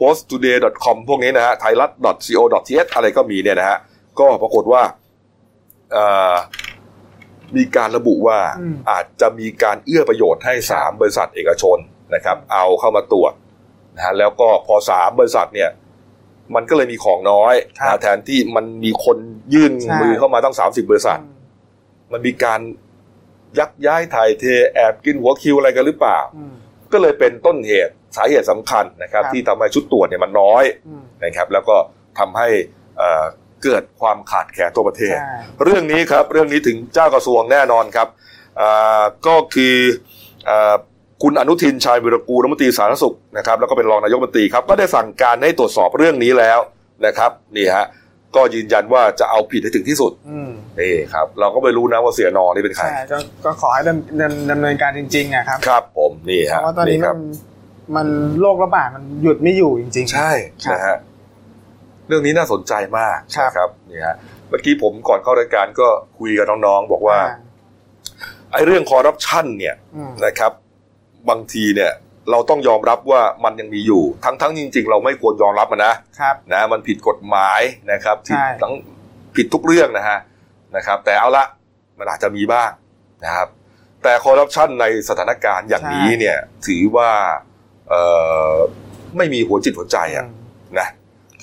[0.00, 1.90] posttoday .com พวกนี้นะฮะไทยรัฐ
[2.38, 3.78] co th อะไรก็มีเนี่ยนะฮะ
[4.18, 4.82] ก็ปรากฏว่า
[5.92, 6.34] เอ่อ
[7.56, 11.78] มีการระบุว่าอืมอาจจะมีการเอื้อประโยชน์ให้สามบริษัทเอกชน
[12.14, 13.32] นะครับ เอาเข้ามาตรวจ
[13.94, 15.70] นะฮะแล้วก็พอสามบริษัทเนี่ย
[16.54, 19.16] มันก็เลยมีของน้อยครับนะแทนที่มันมีคน
[19.54, 21.34] ยื่นใช่มือเข้ามาตั้งสามสิบบริษัทอืม
[22.12, 22.60] มันมีการ
[23.58, 26.52] ยักย้ายถ่ายเทแอบกินหัวคิวอะไรกันหรือเปล่าอืม
[26.92, 31.76] ก็เลยเป็นต้นเหตุสาเหตุสำคัญนะครับครับที่ทำให้ชุดตรวจเนี่ยมันน้อยอืมนะครับแล้วก็
[32.18, 32.48] ทำให้
[32.98, 33.24] เอ่อ
[33.64, 38.08] เกิดความขาดแคลนทั่วประเทศใช่เรื่องนี้ครับเรื่องนี้ถึงเจ้ากระทรวงแน่นอนครับ
[38.60, 39.76] อ่าก็คือ
[40.48, 40.74] อ่า
[41.22, 46.58] คุณอนุทินชาญวิรกูลรัฐมนตรีสาธารณสุขนะครับแล้วก็เป็นรองนายกรัฐมนตรีครับก็ได้สั่งการให้ตรวจสอบเรื่องนี้แล้ว
[47.06, 47.86] นะครับนี่ฮะ
[48.36, 57.18] ก็ยืนยันว่าจะเอาผิดให้ถึงที่สุดอืมนี่ครับ เราก็ไม่รู้นะว่าเสียนอนี่เป็นใครใช่ก็ก็ขอให้ดำดำดำเนินการจริงๆอะครับ ครับ ผมนี่เพฮะราะว่าตอนนี้คมัรัน
[57.96, 58.06] มัน
[58.40, 60.30] โรคระบาดมันหยุดไม่อยู่จริง ๆ ใช่
[60.64, 60.96] ครับนะฮะ
[62.08, 64.16] เรื่องนี้น่าสนใจมากครับนะครับนี่ฮะ
[64.48, 67.32] เมื่อกี้ผมก่อนเข้ารายการก็คุยกับน้องๆบอกว่าอ่
[68.52, 70.52] ไอ้เรื่องคอร์รัปชันเนี่ยอืมนะครับ
[71.28, 71.92] บางทีเนี่ย
[72.30, 77.60] เราต้องยอมรับว่ามันยังมีอยู่ ทั้งๆจริง ๆ เราไม่ควรยอมรับมันนะครับนะมันผิดกฎหมาย
[77.92, 78.72] นะครับผิดใช่ทั้ง
[79.36, 80.18] ผิดทุกเรื่องนะฮะ
[80.76, 81.44] นะครับ แต่เอาละ
[81.98, 82.70] มันอาจจะมีบ้าง
[83.24, 83.48] นะครับ
[84.02, 87.10] แต่คอร์รัปชันในสถานการณ์อย่างนี้เนี่ยถือว่า
[87.88, 88.02] เอ่
[88.50, 88.54] อ
[89.16, 90.34] ไม่มีหัวจิตหัวใจอะอืม
[90.78, 90.88] นะ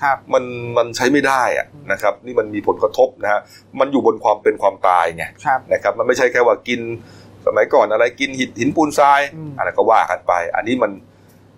[0.01, 0.43] ครับมัน
[0.77, 3.41] มันใช้ไม่ได้อะนะครับ นี่มันมีผลกระทบนะฮะ
[3.79, 6.81] มันอยู่บนความเป็นความตายไงครับนะครับ มันไม่ใช่แค่ว่ากิน
[7.47, 10.91] สมัยก่อนอะไรกินหินหินปูนทรายอืมอะไรก็ว่ากันไป อันนี้มัน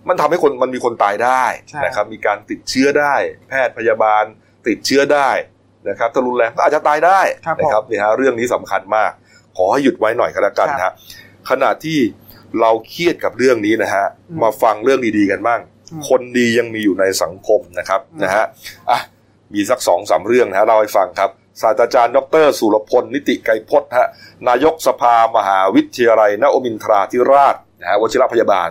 [0.08, 3.14] มันทำให้คนมันมีคนตายได้ใช่นะครับ มีการติดเชื้อได้
[3.48, 4.24] แพทย์พยาบาล
[4.66, 5.30] ติดเชื้อได้
[5.88, 9.10] นะครับถ้ารุนแรงก็อาจจะตายได้ครับนะครับนี่ฮะเรื่องนี้สำคัญมาก
[9.56, 10.92] ขอให้หยุดไว้หน่อยก็แล้วกันนะฮะ
[11.50, 11.98] ขณะที่
[12.60, 15.60] เราเครียดกับเรื่องนี้นะฮะอืมมาฟังเรื่องดีๆกันบ้าง
[15.92, 18.44] อืมคนดียังมีอยู่ในสังคมนะครับอืมนะฮะ
[18.90, 19.00] อะ
[19.54, 24.08] มีสักสองสามเรื่องนะฮะเล่าให้ฟังครับ ศาสตราจารย์ ดร สุรพล นิติไกรพจน์ฮะ
[24.48, 28.68] นายกสภามหาวิทยาลัยนโอมินทราธิราชนะฮะวชิรพยาบาล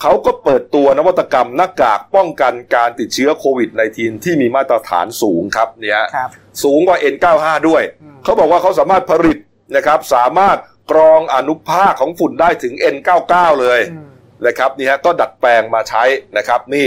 [0.00, 6.30] เขาก็เปิดตัวนวัตกรรมหน้ากากป้องกันการติดเชื้อโควิด -19 ที่มีมาตรฐานสูงครับเนี่ยครับ
[6.64, 9.38] สูงกว่า N95 ด้วยอืมเขาบอกว่าเขาสามารถผลิต
[9.76, 10.56] นะครับสามารถ
[10.90, 14.07] กรองอนุภาคของฝุ่นได้ถึง N99 เลยอืม
[14.46, 16.04] นะครับนี่ฮะก็ดัดแปลงมาใช้
[16.36, 16.86] นะครับนี่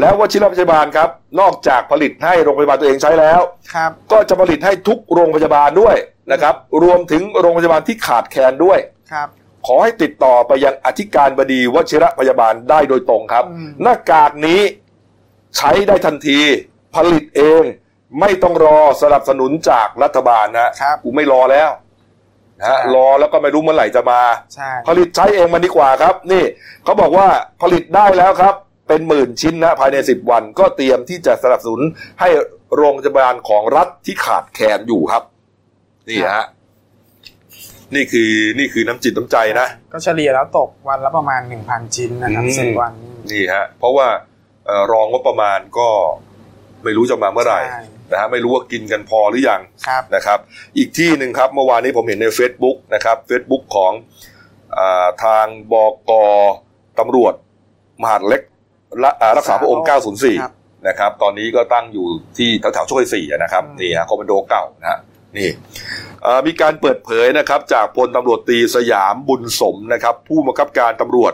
[0.00, 1.08] แล้ววชิรพยาบาลครับ
[1.40, 3.40] นอกจากผลิตให้โรงพยาบาลตัวเองใช้แล้ว
[3.74, 5.96] ครับก็จะผลิตให้ทุกโรงพยาบาลด้วย
[6.32, 8.78] นะครับ รวมถึงโรงพยาบาลที่ขาดแคลนด้วย
[9.12, 9.28] ครับ
[9.66, 14.60] ขอให้ติดต่อไปยังอธิการบดีวชิรพยาบาลได้โดยตรงครับ อืม หน้ากากนี้
[15.56, 16.40] ใช้ได้ทันที
[16.94, 17.62] ผลิตเอง
[18.20, 21.70] ไม่ต้องรอสนับสนุนจากรัฐบาลนะครับ กูไม่รอแล้ว
[22.60, 24.20] นะฮะใช่รอแล้วก็ไม่รู้เมื่อไหร่จะมา
[24.54, 26.44] ใช่ผลิตใช้เองมันดีกว่าครับ นี่
[26.84, 27.26] เขาบอกว่า
[27.62, 28.54] ผลิตได้แล้วครับ
[28.88, 31.82] เป็นหมื่นชิ้นนะภายในสิบวัน ก็เตรียมที่จะสนับสนุน
[32.20, 32.28] ให้
[32.76, 35.22] โรงพยาบาลของรัฐที่ขาดแคลนอยู่ครับ
[36.08, 36.44] นี่ฮะ
[37.94, 42.92] นี่คือนี่คือน้ำจิตน้ำใจนะ ก็เฉลี่ยแล้วตกวันละประมาณหนึ่งพันชิ้นนะครับอืมสิบวัน
[43.32, 44.06] นี่ฮะเพราะว่า
[44.66, 45.88] เอ่อรองงบประมาณก็
[46.84, 50.38] ไม่รู้จะมาเมื่อไหร่ใช่ นะฮะไม่รู้ว่ากินกันพอหรือยังครับนะครับ
[50.76, 53.92] อีกที่หนึ่งครับเมื่อวานนี้ผมเห็นใน Facebook นะครับ Facebook ของ
[54.78, 55.74] อาทางบ
[56.08, 56.12] ก
[56.98, 57.34] ตำรวจ
[58.02, 58.42] มหาดเล็ก
[59.02, 60.00] ละอ่ารักษาพระองค์ครับ
[60.44, 62.06] 904 นะครับ ตอนนี้ก็ตั้งอยู่
[62.38, 64.98] ที่แถวๆโชคชัยสี่นะครับอืมนี่ฮะคอมมานโดเก่านะฮะ
[65.36, 65.50] นี่
[66.22, 71.32] เอ่อมีการเปิดเผยนะครับจากพลตำรวจตรีสยามบุญสมนะครับ ผู้บังคับการตำรวจ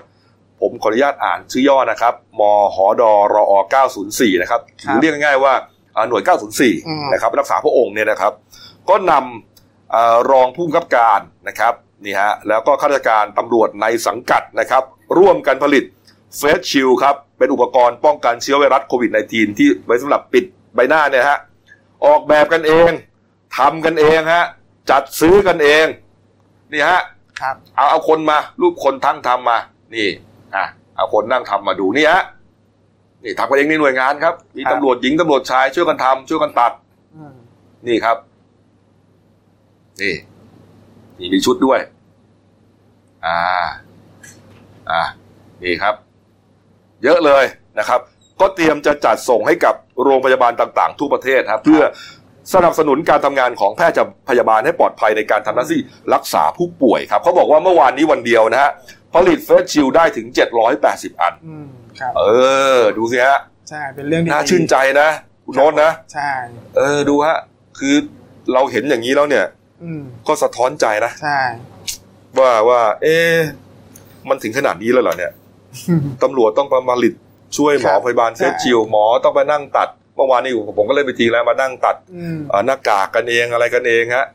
[0.60, 2.42] ผมขออนุญาตอ่านชื่อย่อนะครับม
[2.74, 3.02] หด
[3.34, 3.52] รอ
[3.96, 5.75] 904 นะครับหรือเรียกง่ายๆว่าอ่า
[6.08, 6.22] หน่วย
[6.66, 8.32] 904 นะครับรักษาพระองค์เนี่ยนะครับ
[8.88, 14.82] ก็นำเอ่อรองผู้บังคับการนะครับนี่ฮะแล้วก็ข้าราชการตำรวจในสังกัดนะครับ
[15.18, 15.84] ร่วมกันผลิต
[16.36, 21.38] เฟสชิลครับ เป็นอุปกรณ์ป้องกันเชื้อไวรัสโควิด -19 ที่ไว้สำหรับปิดใบหน้าเนี่ยฮะ
[22.06, 22.90] ออกแบบกันเอง
[23.58, 24.44] ทำกันเองฮะ
[24.90, 25.86] จัดซื้อกันเอง
[26.72, 27.00] นี่ฮะ
[27.40, 29.58] ครับเอาเอาคนมา รูปคนทั้งทำมา
[29.94, 30.08] นี่
[30.54, 30.64] อะ
[30.96, 32.22] เอาคนนั่งทำมาดูนี่ฮะ
[33.24, 36.72] นี่ทำกันเองในหน่วยงานครับ มีครับตำรวจหญิงตำรวจชายช่วยกันทำช่วยกันตัด
[37.16, 37.34] อืม
[37.86, 38.16] นี่ครับ
[40.02, 40.14] นี่
[41.18, 41.78] นี่มีชุดด้วย
[43.26, 43.38] อ่า
[44.90, 45.02] อ่า
[45.64, 45.94] นี่ครับ
[47.04, 47.44] เยอะเลย
[47.78, 48.00] นะครับ
[48.40, 51.82] ก็เตรียมจะจัดส่งให้กับโรงพยาบาลต่าง ๆ ทั่วประเทศครับ เพื่อ
[52.54, 53.96] สนับสนุนการทำงานของแพทย์
[54.28, 55.80] พยาบาลให้ปลอดภัยในการทำหน้าที่
[56.14, 58.70] รักษาผู้ป่วยครับเขาบอกว่าเมื่อวานนี้วันเดียวนะฮะ
[59.14, 60.26] ผลิตเฟสชิลได้ถึง
[60.74, 61.75] 780 อันอืมครับ
[62.16, 62.22] เอ
[62.76, 65.08] อ ดูสิฮะใช่เป็นเรื่องที่น่าดีชื่นใจนะ
[65.44, 66.30] คุณโน้ตนะใช่
[66.76, 67.36] เออดูฮะ
[67.78, 67.94] คือ
[68.52, 69.44] เราเห็นอย่างนี้แล้วเนี่ย
[69.82, 71.40] อืมก็สะท้อนใจนะใช่
[72.38, 73.36] ว่าว่า เอ๊ะ
[74.28, 75.32] มันถึงขนาดนี้แล้วเหรอเนี่ย
[76.22, 77.14] ตำรวจต้องมาผลิต
[77.56, 84.26] ช่วยหมอครับพยาบาลเฟใช่สชิลหมอต้องไปนั่งตัดเมื่อวานนี้ผมก็เล่นไปทีแล้วมานั่งตัดอืมเอ่อหน้ากากกันเองอะไรกันเองฮะ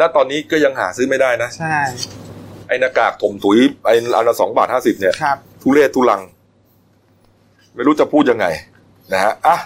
[0.00, 1.76] ณตอนนี้ก็ยังหาซื้อไม่ได้นะ ใช่
[2.68, 6.20] ไอ้หน้ากากถมถุยไอ้อันละสองบาทห้าสิบเนี่ยครับทุเรศทุลัง
[7.74, 8.46] ไม่รู้จะพูดยังไง
[9.12, 9.56] นะฮะอะ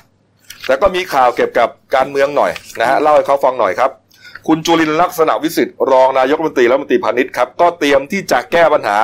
[0.66, 3.90] แต่ก็มีข่าวเกี่ยวกับการเมืองหน่อยนะฮะเล่าให้เขาฟังหน่อยครับ
[4.48, 8.98] คุณจุลินทร์ลักษณะวิสิทธิ์รองนายกรัฐมนตรีและรัฐมนตรีพาณิชย์ครับก็เตรียมที่จะแก้ปัญหา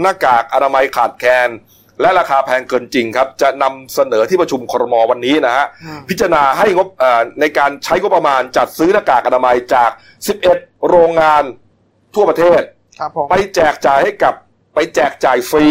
[0.00, 1.48] หน้ากากอนามัยขาดแคลน
[2.00, 9.90] และราคาแพงเกินจริงครับ จะนำเสนอที่ประชุมครมวันนี้นะฮะอืมพิจารณาให้งบเอ่อในการใช้งบประมาณจัดซื้อหน้ากากอนามัยจาก
[10.38, 11.42] 11 โรงงาน
[12.14, 12.62] ทั่วประเทศ
[12.98, 14.34] ครับผมไปแจกจ่ายให้กับ
[14.74, 15.68] ไปแจกจ่ายฟรี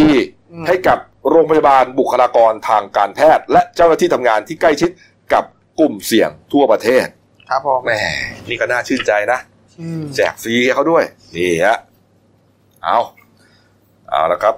[0.52, 4.90] อืมให้กับ โรงพยาบาลบุคลากรทางการแพทย์ และเจ้าหน้าที่ทำงานที่ใกล้ชิด
[5.34, 5.44] กับ
[5.80, 7.06] กลุ่มเสี่ยงทั่วประเทศ
[7.50, 7.92] ครับผมแหม
[8.50, 9.40] นี่ก็น่าชื่นใจนะ
[9.82, 11.04] อืมแจกฟรีให้เขาด้วย
[11.36, 11.78] นี่ฮะ
[12.84, 13.00] เอา
[14.10, 14.56] เอาละครับ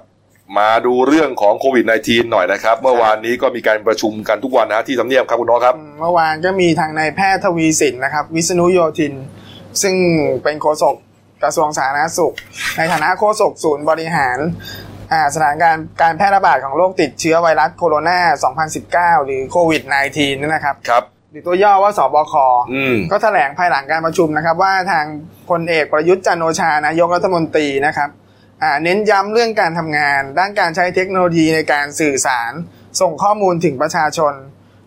[0.58, 9.14] มาดูเรื่องของโควิด -19 หน่อยนะครับ เมื่อวานนี้ก็มีการประชุมกันทุกวันนะฮะที่ทำเนียบครับคุณน้องครับอืมเมื่อวานก็มีทางนายแพทย์ทวีสินนะครับ วิษณุโยธิน
[9.82, 9.94] ซึ่ง
[10.42, 10.96] เป็นโฆษก
[11.42, 12.34] กระทรวงสาธารณสุข
[12.76, 14.91] ในฐานะโฆษกศูนย์บริหารอ่า
[15.34, 18.18] สถานการณ์การแพร่ระบาดของโรคติดเชื้อไวรัสโคโรนา
[19.18, 22.34] 2019 หรือโควิด -19 นั่นนะครับครับหรือตัวย่อว่าสบค
[22.72, 25.04] อืมก็แถลงภายหลังการประชุมนะครับ ว่าทาง
[25.50, 28.10] พลเอกประยุทธ์จันทร์โอชานายกรัฐมนตรีนะครับ
[28.62, 32.52] อ่าเน้นย้ำเรื่องการทำงาน ด้านการใช้เทคโนโลยีในการสื่อสาร
[33.00, 34.34] ส่งข้อมูลถึงประชาชน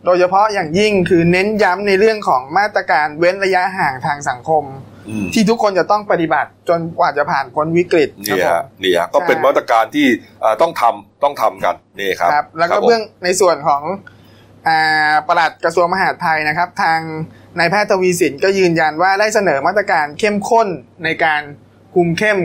[0.05, 4.94] โดยเฉพาะอย่างยิ่งคือเน้นย้ำในเรื่องของมาตรการเว้นระยะห่างทางสังคมอืม
[5.33, 10.07] ที่ทุกคนจะต้องปฏิบัติจนกว่าจะผ่านพ้นวิกฤตคนี่รับฮะผมนี่ฮะก็เป็นใช่มาตรการที่
[10.43, 13.81] อ่าต้องทำต้องทำกันนี่ครับครับแล้วก็ผมเบื้องในส่วนของ
[14.67, 16.99] อ่าปลัดกระทรวงมหาดไทยนะครับ ทาง
[17.59, 20.67] นายแพทย์ทวีสินก็ยืนยันว่าได้เสนอมาตรการเข้มข้น
[21.03, 21.41] ในการ
[21.95, 22.39] คุมเข้ม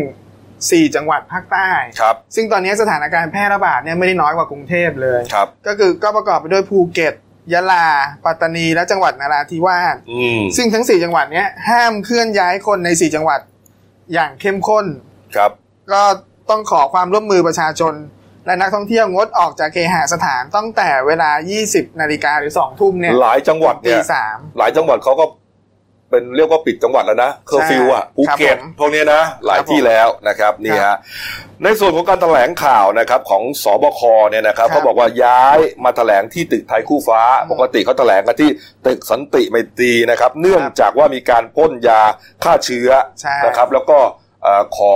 [0.44, 1.70] 4 จังหวัดภาคใต้
[2.00, 7.14] ครับซึ่งตอนนี้สถานการณ์แพร่ระบาดเนี่ยไม่ได้น้อยกว่ากรุงเทพเลยครับก็คือก็ประกอบไปด้วยภูเก็ต
[7.52, 7.86] ยะลา
[8.24, 13.40] ปัตตานี และจังหวัดนราธิวาสอืมซึ่งทั้ง4จังหวัดเนี้ยห้ามเคลื่อนย้ายคนใน4จังหวัด
[14.12, 14.86] อย่างเข้มข้น
[15.36, 15.50] ครับ
[15.92, 16.02] ก็
[16.50, 17.94] ต้องขอความร่วมมือประชาชน
[18.46, 21.30] และนักท่องเที่ยวงดออกจากเคหสถานตั้งแต่เวลา
[21.64, 25.24] 20 นาฬิกาหรือ 2 ทุ่มเนี่ย หลายจังหวัดตีเนี่ยสามหลายจังหวัดเขาก็
[26.10, 30.98] เป็นเรียกว่าปิดจังหวัดแล้วนะเคอร์ฟิวอะใช่ภูเก็ตครับผมพวกนี้นะ หลายครับผมที่แล้วนะครับนี่ครัฮะบ
[31.64, 38.50] ในส่วนของการแถลงข่าวนะครับของศบคเนี่ยนะครับครับเขาบอกว่าย้ายมาแถลงที่ตึกไทยคู่ฟ้าอืมปกติเขาแถลงกันที่
[38.86, 42.02] ตึกสันติไมตรีนะครับ เนื่องจากว่ามีการพ่นยา
[42.44, 42.88] ฆ่าเชื้อ
[43.20, 43.98] ใช่นะครับ แล้วก็
[44.42, 44.94] เอ่อขอ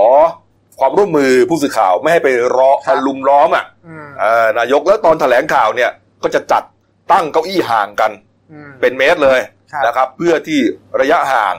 [0.79, 5.91] ความร่วมมือผู้สื่อข่าวไม่ให้ไปรอครับลุมล้อมอะอืมเอ่อนายกแล้วตอนแถลงข่าวเนี่ย
[6.23, 6.63] ก็จะจัด
[7.11, 8.11] ตั้งเก้าอี้ห่างกัน
[8.51, 9.54] อืมเป็นเมตรเลยครับ
[9.85, 10.59] นะครับ เพื่อที่
[11.01, 11.55] ระยะห่าง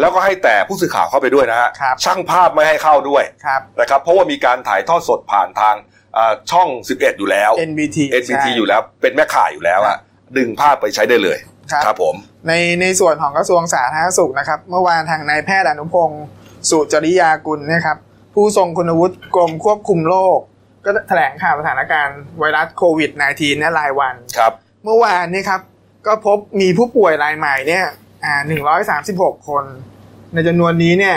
[0.00, 5.74] แล้วก็ให้แต่ผู้สื่อข่าวเข้าไปด้วยนะฮะครับช่างภาพไม่ให้เข้าด้วยครับนะครับ เพราะว่ามีการถ่ายทอดสดผ่านทาง
[6.16, 9.98] อ่าช่อง 11 อยู่แล้ว NBT NBT ใช่อยู่แล้ว เป็นแม่ข่ายอยู่แล้วครัอะบ
[10.36, 11.38] ดึงภาพไปใช้ได้เลย
[11.72, 12.14] ครับครับผม
[12.48, 16.24] ในในส่วนของกระทรวงสาธารณสุขนะครับ เมื่อวานทางนายแพทย์อนุพงศ์
[16.70, 17.96] สุจริยากุลนะครับ
[18.34, 20.38] ผู้ทรงคุณวุฒิกรมควบคุมโรค
[20.84, 24.52] ก็แถลงข่าวสถานการณ์ไวรัสโควิด -19 เนี่ยรายวันครับ
[24.84, 25.60] เมื่อวานนี้ครับ
[26.06, 27.86] ก็พบมีผู้ป่วยรายใหม่เนี่ย
[28.24, 28.34] อ่า
[28.92, 29.64] 136คน
[30.32, 31.16] ในจำนวนนี้เนี่ย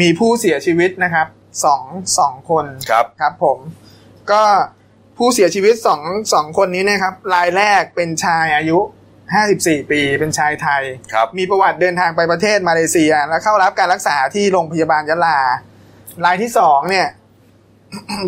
[0.00, 1.26] มีผู้เสียชีวิตนะครับ
[1.64, 1.82] สอง
[2.18, 3.58] สองคนครับครับผม
[4.30, 4.42] ก็
[5.18, 6.00] ผู้เสียชีวิตสอง
[6.32, 8.78] สองคนนี้นะครับ รายแรกเป็นชายอายุ
[9.34, 15.38] 54 ปีเป็นชายไทยครับมีประวัติเดินทางไปประเทศมาเลเซีย และเข้ารับการรักษาที่โรงพยาบาลยะลา
[16.24, 17.08] รายที่สองเนี่ย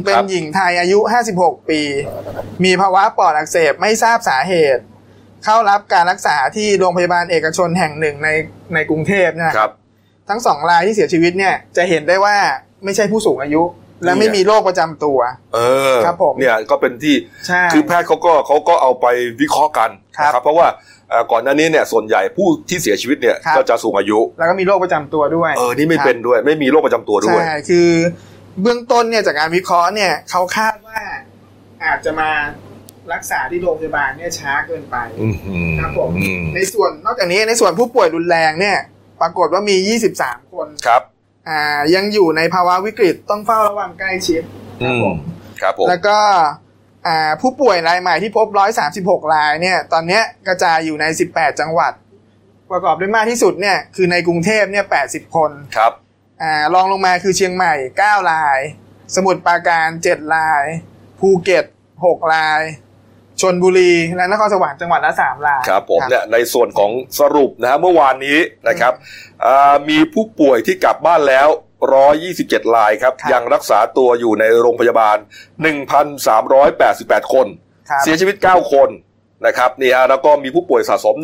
[0.05, 0.99] เป็นหญิงไทยอายุ
[1.35, 1.83] 56 ปี
[2.65, 4.83] มีภาวะปอดอักเสบไม่ทราบสาเหตุ
[5.45, 8.29] เข้ารับการรักษาที่โรงพยาบาลเอกชนแห่งหนึ่งใน
[8.75, 9.71] ในกรุงเทพเนี่ยครับ
[10.29, 12.37] ทั้งสองรายที่เสียชีวิตเนี่ยจะเห็นได้ว่า
[12.85, 13.63] ไม่ใช่ผู้สูงอายุ
[14.05, 15.19] และไม่มีโรคประจำตัว
[15.55, 15.59] เอ
[15.95, 17.15] อครับผมเนี่ยก็เป็นที่
[17.47, 19.07] ใช่ คือแพทย์เขาก็เขาก็เอาไป
[19.41, 20.67] วิเคราะห์กันครับนะครับ เพราะว่า
[21.11, 27.89] เอ่อก่อนหน้านี้เนี่ยส่วนใหญ่ผู้ที่เสียชีวิตเนี่ยครับ ก็จะสูงอายุ แล้วก็มีโรคประจำตัวด้วยเออนี่ไม่เป็นด้วย ไม่มีโรคประจำตัวด้วย ใช่ คือ
[28.63, 31.01] เบื้องต้นเนี่ยจากการวิเคราะห์เนี่ยเขาคาดว่า
[31.85, 32.31] อาจจะมา
[33.13, 38.79] รักษาที่โรงพยาบาลเนี่ยช้าเกินไปอืมอืมครับผมอืมในส่วนนอกจากนี้ในส่วนผู้ป่วยรุนแรงเนี่ย
[39.21, 39.77] ปรากฏว่ามี
[40.19, 41.03] 23 คนครับ
[41.49, 44.43] อ่ายังอยู่ในภาวะวิกฤตต้องเฝ้าระวังใกล้ชิด
[44.83, 45.17] ครับผม
[45.61, 46.19] ครับผมแล้วก็
[47.07, 48.47] อ่าผู้ป่วยรายใหม่ที่พบ
[48.91, 51.93] 136 รายเนี่ย ตอนเนี้ยกระจายอยู่ใน 18 จังหวัด
[52.71, 55.93] ประกอบด้วยมากที่สุดเนี่ยคือในกรุงเทพเนี่ย 80 คนครับ
[56.43, 58.59] อ่ารองลงมาคือเชียงใหม่ 9 ราย
[59.15, 60.65] สมุทรปราการ 7 ราย
[61.21, 61.65] ภูเก็ต
[61.99, 62.61] 6 ราย
[63.41, 68.93] ชนบุรีและนครสวรรค์จังหวัดละ3รายครับผมเนี่ยในส่วนของสรุปนะฮะเมื่อวานนี้นะครับ
[69.47, 71.49] อ่ามีผู้ป่วยที่กลับบ้านแล้ว
[72.11, 75.17] 127 รายครับครับ ยังรักษาตัวอยู่ในโรงพยาบาล
[76.45, 77.47] 1,388 คน
[77.91, 78.89] ครับเสียชีวิต 9 คน
[79.47, 81.17] นะครับนี่ฮะแล้วก็มีผู้ป่วยสะสม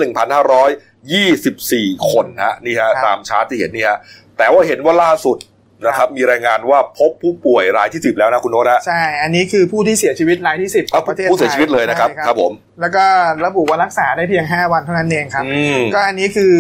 [0.82, 3.98] 1,524 คนฮะนี่ฮะครับตามชาร์ตที่เห็นนี่ฮะ
[4.38, 5.38] แต่ว่าเห็นว่าล่าสุด
[5.84, 13.04] นะครับมีรายงานว่าพบผู้ป่วยรายที่ 10 แล้วนะคุณโน้ตฮะใช่ อันนี้คือผู้ที่เสียชีวิตรายที่ 10ขเอาองประเทศผู้เสียชีวิตเลยนะครับใช่ครับผม แล้วก็
[13.46, 16.54] ระบุว่ารักษาได้เพียง 5 วันเท่านั้นเองครับอืมก็อันนี้คือ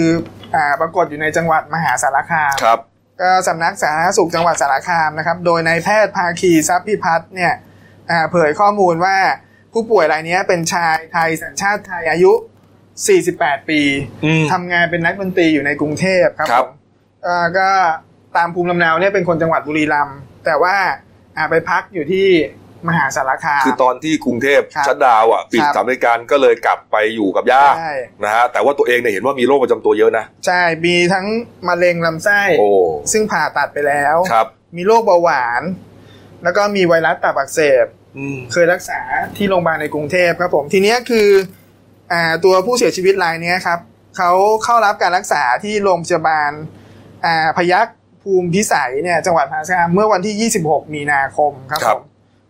[0.54, 2.78] อ่าปรากฏอยู่ในจังหวัดมหาสารคามครับ
[3.20, 7.52] ก็สำนักสาธารณสุขจังหวัดสารคามนะครับ โดยนายแพทย์ภาคีทรัพย์พิพัฒน์เนี่ย
[8.10, 9.16] อ่าเผยข้อมูลว่า
[9.72, 12.32] ผู้ป่วยรายนี้เป็นชายไทยสัญชาติไทยอายุ
[13.00, 13.80] 48 ปี
[14.24, 16.72] อืมทำงานเป็นนักดนตรีอยู่ในกรุงเทพครับครับผม
[17.24, 17.70] เอ่อก็
[18.38, 20.74] ตามภูมิลำเนาเนี่ยเป็นคนจังหวัดบุรีรัมย์แต่ว่า
[21.36, 22.28] อ่าไปพักอยู่ที่
[22.88, 27.94] มหาสารคาม คือตอนที่กรุงเทพครับชัดดาวน์อะปิดครับสถามบริการก็เลยกลับไปอยู่กับย่าใช่
[28.24, 31.26] นะฮะแต่ว่าตัวเองเนี่ยเห็นว่ามีโรคประจำตัวเยอะนะ ใช่มีทั้ง
[31.68, 32.68] มะเร็งลำไส้ โอ้
[33.12, 34.46] ซึ่งผ่าตัดไปแล้ว ครับ
[34.76, 35.62] มีโรคเบาหวาน
[36.44, 39.00] แล้วก็มีไวรัสตับอักเสบ อืมเคยรักษา
[39.36, 41.28] ที่โรงพยาบาลในกรุงเทพครับผม ทีเนี้ยคือ
[42.12, 43.78] อ่าตัวผู้เสียชีวิตรายเนี้ยครับ
[44.16, 44.30] เขา
[44.64, 46.50] เข้ารับการรักษาที่โรงพยาบาล
[47.24, 47.95] อ่าพยัคฆ์
[48.26, 52.02] ภูมิพิสัยเนี่ยจังหวัดมหาสารคามเมื่อวันที่ 26 มีนาคมครับครัผบม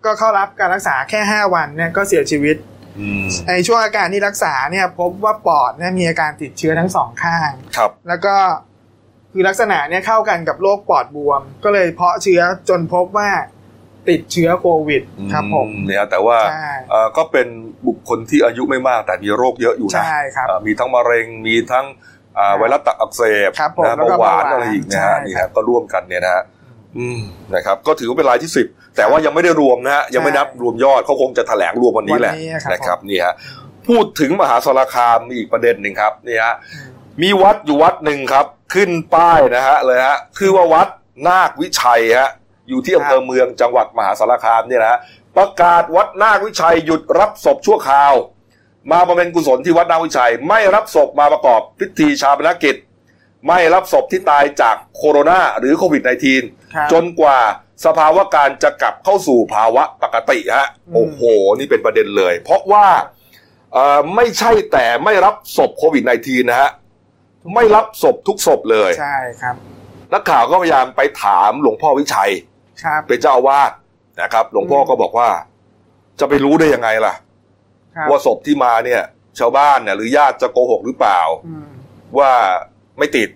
[0.05, 2.57] ก็เข้ารับการรักษาแค่ 5 วันเนี่ยก็เสียชีวิต
[2.99, 8.35] อืมในช่วงอาการที่รักษาเนี่ยพบว่าปอดเนี่ยมีอาการติดเชื้อทั้งสองข้างครับ แล้วก็
[9.33, 13.31] คือลักษณะเนี่ยเข้ากันกับโรคปอดบวม ก็เลยเพาะเชื้อจนพบว่า
[14.09, 17.47] ติดเชื้อโควิดครับผมอืเนี่ยแต่ว่าใช่เอ่อก็เป็น
[17.87, 22.16] บุคคลที่อายุไม่มากแต่มีโรคเยอะอยู่นะใช่ครับเอ่อมีทั้งมะเร็งมีทั้งอ่าครับ
[22.59, 26.43] ไวรัสตับอักเสบครับผมนะแล้วก็เบาหวานเบาหวานอะไรอีกนะใช่ฮะนี่ครัฮะบก็ร่วมกันเนี่ยนะฮะ
[26.99, 27.21] อืม
[27.55, 33.35] นะครับก็ถือว่าเป็นรายที่สิบแต่ว่ายังไม่ได้รวมนะฮะยังไม่นับรวมยอดเขาคงจะแถลงรวมวันนี้แหละวันนี้ครับนะครับนี่ฮะ
[33.89, 36.55] พูดถึงมหาสารคามมีอีกประเด็นหนึ่งครับนี่ฮะ
[37.23, 40.89] มีวัดอยู่วัดหนึ่งครับ ขึ้นป้ายนะฮะเลยฮะคือว่าวัด
[41.29, 42.31] นาควิชัยฮะ
[42.69, 44.99] อยู่ที่อำเภอเมืองจังหวัดมหาสารคามเนี่ยนะฮะ
[45.37, 48.15] ประกาศวัดนาควิชัยหยุดรับศพชั่วคราว
[48.91, 52.77] มาบำเพ็ญกุศลที่วัดนาวิชัย ไม่รับศพมาประกอบพิธีชาปนกิจ
[53.49, 57.39] ไม่รับศพที่ตายจากโคโรนาหรือโควิด -19 ครับจนกว่า
[57.85, 61.21] สภาวะการจะกลับเข้าสู่ภาวะปกติฮะอืมโอ้โห
[61.59, 62.87] นี่เป็นประเด็นเลย เพราะว่า
[63.73, 66.71] เอ่อไม่ใช่แต่ไม่รับศพโควิด -19 นะฮะ
[67.55, 69.55] ไม่รับศพทุกศพเลย ใช่ครับ
[70.13, 72.31] นักข่าวก็พยายามไปถามหลวงพ่อวิชัย
[72.85, 73.73] ครับเป็นเจ้าอาวาส
[74.23, 75.29] นะครับ หลวงพ่อก็บอกว่า
[76.21, 77.26] จะไปรู้ได้ยังไงล่ะครับ
[78.11, 79.03] ว่าศพที่มาเนี่ย
[79.39, 81.67] ชาวบ้านเนี่ยหรือญาติจะโกหกหรือเปล่าอืม
[82.19, 82.33] ว่า
[82.99, 83.29] ไม่ติด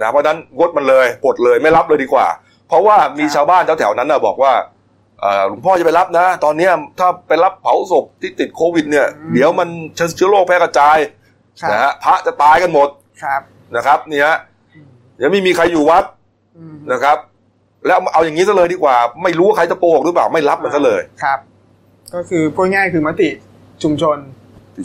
[0.00, 2.26] นะเพราะฉะนั้นงดมันเลยปลดเลยไม่รับเลยดีกว่า
[2.68, 4.52] เพราะว่ามีชาวบ้านแถวๆนั้นนะบอกว่า
[5.20, 9.68] เอ่อหลวงพ่อจะไปรับนะ ตอนเนี้ยถ้าไปรับเผาศพที่ติดโควิด เนี่ย เดี๋ยวมัน
[10.16, 10.98] เชื้อโรคแพร่กระจาย
[11.60, 12.88] ครับนะฮะพระจะตายกันหมด
[13.22, 13.40] ครับ
[13.76, 14.36] นะครับเนี่ยฮะ
[15.16, 16.04] เดี๋ยวไม่มีใครอยู่วัด
[16.56, 17.18] อืมนะครับ
[17.86, 21.38] แล้วเอาอย่างนี้ซะเลยดีกว่า ไม่รู้ว่าใครจะโกหกหรือเปล่าไม่รับมันซะเลยครับ
[22.14, 23.28] ก็คือพูดง่ายๆคือมติ
[23.82, 24.18] ชุมชน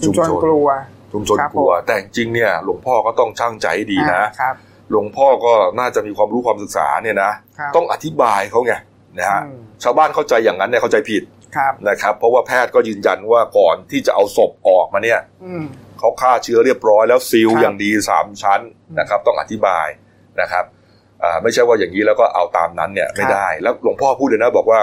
[0.05, 0.67] ชุมชนกลัว
[1.13, 4.55] ชุมชนครับกลัวผมแต่จริงๆเนี่ยหลวงพ่อก็ต้องช่างใจให้ดีนะอ่าครับ
[4.91, 8.73] หลวงพ่อก็น่าจะมีความรู้ความศึกษาเนี่ยนะครับต้องอธิบายเขาไง
[9.17, 11.23] นะฮะอืมชาวบ้านเข้าใจอย่างนั้นเนี่ยเข้าใจผิด
[11.57, 15.65] ครับนะครับ เพราะว่าแพทย์ก็ยืนยันว่าก่อนที่จะเอาศพออกมาเนี่ยอืม
[15.99, 18.61] เขาฆ่าเชื้อเรียบร้อยแล้วซีลครับอย่างดีสามชั้น
[18.99, 19.87] นะครับ ต้องอธิบาย
[20.41, 20.65] นะครับ
[21.23, 24.81] อ่าไม่ใช่ว่าอย่างนี้แล้วก็เอาตามนั้นเนี่ยไม่ได้ แล้วหลวงพ่อพูดเลยนะบอกว่า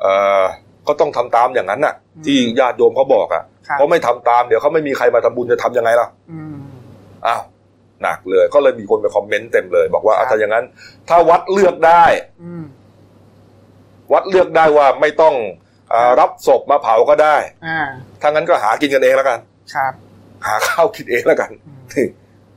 [0.00, 0.42] เอ่อ
[0.88, 1.94] ก็ต้องทำตามอย่างนั้นน่ะ
[2.24, 6.56] ที่ญาติโยมเขาบอกอะครับเพราะไม่ทำตามเดี๋ยวเขาไม่มีใครมาทำบุญจะทำยังไงล่ะอืม
[7.26, 7.42] อ้าว
[8.02, 10.64] หนักเลย ก็เลยมีคนไปคอมเมนต์เต็มเลย บอกว่าครับอะถ้าอย่างนั้น
[11.08, 12.04] ถ้าวัดเลือกได้
[12.44, 12.64] อืม
[14.12, 15.34] วัดเลือกได้ว่าไม่ต้อง
[15.92, 17.80] อารับศพมาเผาก็ได้อ่า
[18.20, 19.38] ถ้างั้นก็หากินกันเองแล้วกัน
[19.74, 19.92] ครับ
[20.46, 22.06] หาข้าวกินเองแล้วกันอืมนี่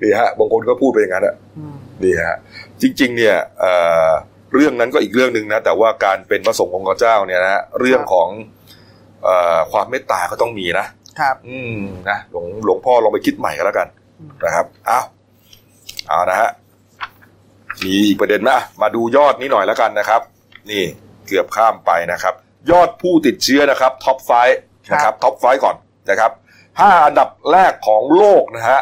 [0.02, 2.38] นี่ฮะบางคนก็พูดไปอย่างนั้นอะอืมนี่ฮะ
[2.82, 3.72] จริง ๆ เนี่ยเอ่
[4.08, 4.10] อ
[4.54, 8.28] เรื่องนั้นก็อีกเรื่องหนึ่งนะ แต่ว่าการเป็นพระสงฆ์ของพระเจ้าเนี่ยนะเรื่องของ
[9.24, 10.86] เอ่อความเมตตาก็ต้องมีนะ
[11.20, 13.88] ครับ อืมนะหลวงหลวงพ่อลองไปคิดใหม่ก็แล้วกัน
[14.20, 15.00] อืมนะครับเอา
[16.08, 16.50] เอานะฮะ
[17.84, 20.22] มีอีกประเด็นไหมอะมาดูยอดนี้หน่อยแล้วกันนะครับ
[20.72, 20.84] นี่
[21.28, 22.34] เกือบข้ามไปนะครับ
[22.72, 24.32] ยอดผู้ติดเชื้อนะครับ top five
[24.92, 25.76] นะครับ top five ก่อน
[26.10, 26.32] นะครับ
[26.80, 28.82] ห้าอันดับแรกของโลกนะฮะ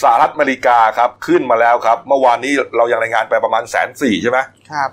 [0.00, 4.38] สหรัฐอเมริกาครับ ขึ้นมาแล้วครับ เมื่อวานนี้เรายังรายงานไปประมาณแสนสี่ใช่ไหม
[4.72, 4.90] ครับ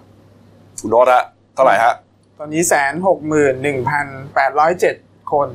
[0.81, 1.23] คุณโน้ตฮะ
[1.55, 1.93] เท่าไหร่ฮะ
[2.39, 4.95] ตอนนี้แสนหกหมื่นหนึ่งพันแปดร้อยเจ็ด
[5.31, 5.49] คน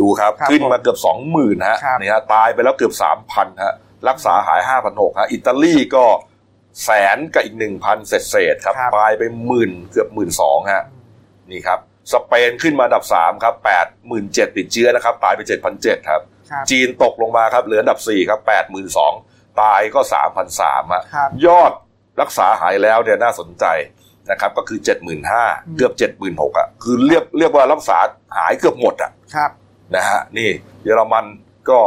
[0.00, 3.74] ดูครับครับขึ้นมาเกือบสองหมื่นฮะครับนี่ฮะตายไปแล้วเกือบสามพันฮะ
[4.08, 6.04] รักษาหายห้าพันหกฮะ อิตาลีก็
[6.84, 10.84] แสนกับอีกหนึ่งพันเศษเศษๆครับครับ ตายไปหมื่นเกือบหมื่นสองฮะ
[11.50, 11.78] นี่ครับ
[12.12, 19.12] สเปนขึ้นมาอันดับสามครับแปดหมื่นเจ็ดติดเชื้อนะครับ ตายไปเจ็ดพันเจ็ดครับครับ จีนตกลงมาครับเหลืออันดับสี่ครับแปดหมื่นสอง
[19.60, 21.72] ตายก็สามพันสามฮะครับยอด
[22.20, 23.64] รักษาหายแล้วเนี่ยน่าสนใจ
[24.30, 27.98] นะครับก็คือเจ็ดหมื่นห้าอืมเกือบเจ็ดหมื่นหกอะคือเรียกเรียกว่ารักษา
[28.38, 29.50] หายเกือบหมดอะครับ
[29.96, 30.50] นะฮะนี่
[30.84, 31.26] เยอรมัน
[31.70, 31.80] ก็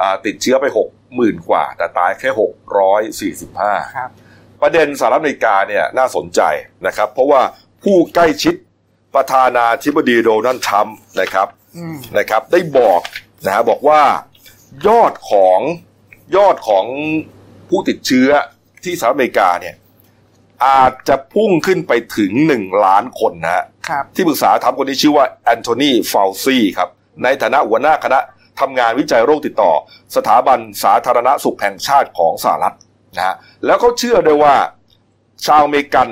[0.00, 4.10] อ่าติดเชื้อไปหกหมื่นกว่า แต่ตายแค่หกร้อยสี่สิบห้าครับ
[4.62, 6.40] ประเด็นสหรัฐอเมริกาเนี่ยน่าสนใจ
[6.86, 7.40] นะครับ เพราะว่า
[7.84, 8.54] ผู้ใกล้ชิด
[9.14, 13.00] ประธานาธิบดีโดนัลด์ทรัมป์นะครับอืมนะครับ ได้บอก
[13.44, 14.02] นะฮะบอกว่า
[14.88, 15.58] ยอดของ
[16.36, 16.84] ยอดของ
[17.68, 18.28] ผู้ติดเชื้อ
[18.84, 19.76] ที่สหรัฐอเมริกาเนี่ย
[20.66, 26.88] อาจจะพุ่งขึ้นไปถึงหนึ่งล้านคนนะฮะครับที่ปรึกษาทำคนนี้ชื่อว่าแอนโทนีฟาวซีครับ
[27.24, 28.20] ในฐานะหัวหน้าคณะ
[28.60, 29.72] ทำงานวิจัยโรคติดต่อ
[30.16, 32.76] สถาบันสาธารณสุขแห่งชาติของสหรัฐ
[33.16, 34.54] นะฮะแล้วเขาเชื่อด้วยว่า
[35.46, 36.08] ชาวอเมริกัน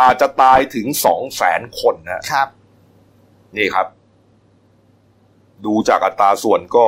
[0.00, 2.48] อาจจะตายถึงสองแสนคนนะฮะครับ
[3.56, 3.86] นี่ครับ
[5.66, 6.86] ดูจากอัตราส่วนก็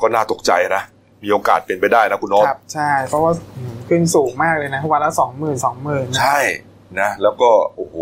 [0.00, 0.82] ก็น่าตกใจนะ
[1.22, 6.38] มีโอกาสเป็นไปได้นะคุณโน้ตครับ ใช่ เพราะว่าอืมขึ้นสูงมากเลยนะ วันละสองหมื่นสองหมื่นใช่
[7.00, 7.96] นะ แล้วก็โอ้โห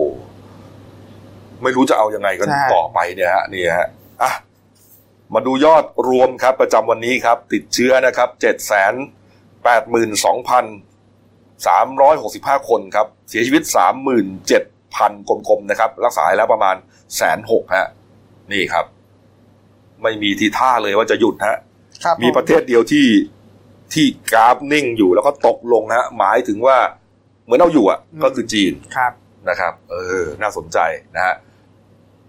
[1.63, 3.89] ไม่รู้จะเอายังไงกันใช่ต่อไปเนี่ยฮะนี่ฮะ
[4.23, 4.33] อะ
[5.35, 8.95] มาดูยอดรวมครับ ประจำวันนี้ครับ ติดเชื้อนะครับเจ็ดแสน
[9.65, 10.65] แปดหมื่นสองพัน
[11.67, 14.63] สามร้อยหกสิบห้าคนครับ เสียชีวิตสามหมื่นเจ็ด
[14.97, 16.77] พันกลมๆนะครับ รักษาแล้วประมาณ
[17.17, 17.89] แสนหกฮะ
[18.53, 18.85] นี่ครับ
[20.03, 21.59] ไม่มีทีท่าเลยว่าจะหยุดฮะ
[22.05, 23.07] ครับมีประเทศเดียวที่
[23.95, 26.77] ที่กราฟนิ่งอยู่แล้วก็ตกลงฮะหมายถึงว่า
[27.45, 29.13] เหมือนเอาอยู่อะก็คือจีนครับ
[29.49, 29.95] นะครับ เอ
[30.25, 30.79] อ น่าสนใจ
[31.17, 31.35] นะฮะ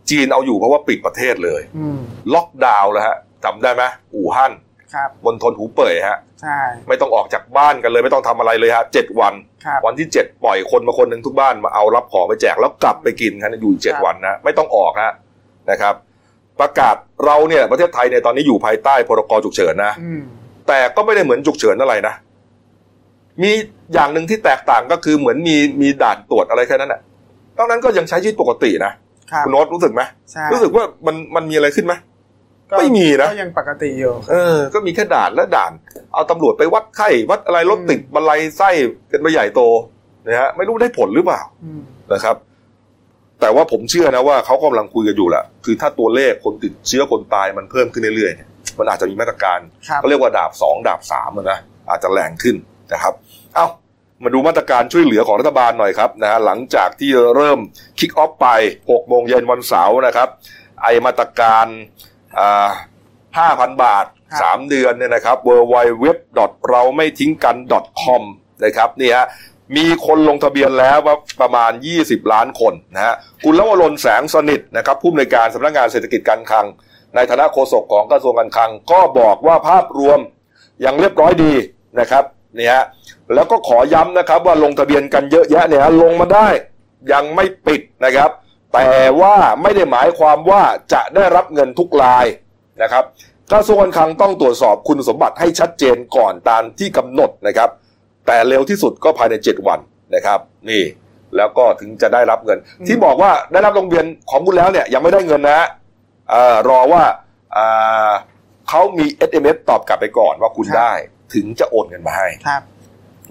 [0.10, 2.00] จีนเอาอยู่เพราะว่าปิดประเทศเลยอืม
[2.34, 3.84] ล็อกดาวน์แล้วฮะจำได้ไหม
[4.16, 4.54] อู่ฮั่น
[4.94, 9.34] ครับบนทนหูเป่ยฮะใช่ไม่ต้องออกจากบ้านกันเลย ไม่ต้องทำอะไรเลยฮะเจ็ดวัน
[9.66, 15.14] ครับวันที่เจ็ดปล่อยคนมาคนหนึ่งทุกบ้านมาเอารับของไปแจกแล้วกลับไปกินกันอยู่อีกเจ็ดครับวันนะไม่ต้องออกฮะ
[15.72, 15.96] นะครับ
[16.62, 16.96] ประกาศ
[17.26, 20.22] เราเนี่ยประเทศไทยเนี่ยตอนนี้อยู่ภายใต้พรกฉุกเฉินนะอืม
[20.68, 22.14] แต่ก็ไม่ได้เหมือนฉุกเฉินอะไรนะ
[23.42, 23.52] มี
[23.94, 27.02] อย่างหนึ่งที่แตกต่างก็คือเหมือนมีมีด่านตรวจอะไรแค่นั้นแหละ
[27.58, 28.92] นอกนั้นก็ยังใช้ชีวิตปกตินะ
[29.32, 30.02] ครับคุณโน้ตรู้สึกไหม
[30.32, 31.94] ใช่รู้สึกว่ามันมันมีอะไรขึ้นไหม
[32.72, 35.72] ก็ไม่มีนะก็ยังปกติอยู่เออ ก็มีแค่ด่านและด่าน
[36.14, 38.70] เอาตำรวจไปวัดไข้วัดอะไรรถติดบันไลไส้
[39.12, 39.62] กันไปใหญ่โต
[40.26, 41.82] นะฮะไม่รู้ได้ผลหรือเปล่าอืม
[42.14, 42.36] นะครับ
[43.44, 52.56] แต่ว่าผมเชื่อนะว่าเขากำลังคุยกันอยู่แหละคือถ้าตัวเลขคนติดเชื้อคนตายมันเพิ่มขึ้นเรื่อยๆเนี่ยมันอาจจะมีมาตรการครับเขาเรียกว่าดาบสองดาบสามอะนะอาจจะแรงขึ้น
[52.94, 53.14] นะครับ
[53.56, 53.68] เอ้า
[54.24, 57.60] มาดูมาตรการช่วยเหลือของรัฐบาลหน่อยครับนะฮะหลังจากที่เริ่ม
[58.00, 58.48] คิกออฟไป
[58.82, 60.30] 6โมงเย็นวันเสาร์นะครับ
[60.82, 61.66] ไอมาตรการ
[62.40, 62.70] อ่า
[63.52, 66.06] 5,000บาทครับ3เดือนเนี่ยนะครับ w w w
[66.70, 67.56] เราไม่ทิ้งกัน
[68.04, 68.24] .com
[68.66, 69.26] นะครับนี่ฮะ
[69.76, 71.72] มีคนลงทะเบียนแล้วว่าประมาณ
[72.02, 76.66] 20 ล้านคนนะฮะคุณลวรนแสงสนิทนะครับผู้อำนวยการสำนักงานเศรษฐกิจการคลัง
[77.16, 80.20] ในฐานะโฆษกของกระทรวงการคลัง ก็บอกว่าภาพรวม
[80.86, 81.54] ยังเรียบร้อยดี
[82.00, 82.24] นะครับ
[82.58, 82.84] นี่ฮะ
[83.34, 86.48] แล้วก็ขอย้ำนะครับว่าลงทะเบียนกันเยอะแยะเนี่ยลงมาได้
[87.14, 88.30] ยังไม่ปิดนะครับ
[88.74, 88.90] แต่
[89.22, 90.64] ว่าไม่ได้หมายความว่า
[90.94, 92.26] จะได้รับเงินทุกราย
[92.82, 93.04] นะครับ
[93.52, 97.70] กระทรวงการคลังต้องตรวจสอบคุณสมบัติให้ชัดเจนก่อนตามที่กำหนดนะครับ
[98.28, 99.80] แต่เร็วที่สุดก็ภายใน 7 วัน
[100.16, 100.84] นะครับ นี่
[101.38, 105.68] แล้วก็ถึงจะได้รับเงินอืมที่บอกว่าได้รับลงทะเบียนของคุณแล้วเนี่ยยังไม่ได้เงินนะฮะ
[106.30, 107.04] เอ่อรอว่า
[107.58, 108.12] อ่า
[108.70, 110.92] เขามี SMS ตอบกลับไปก่อนว่าคุณได้
[111.34, 112.62] ถึงจะโอนเงินมาให้ครับ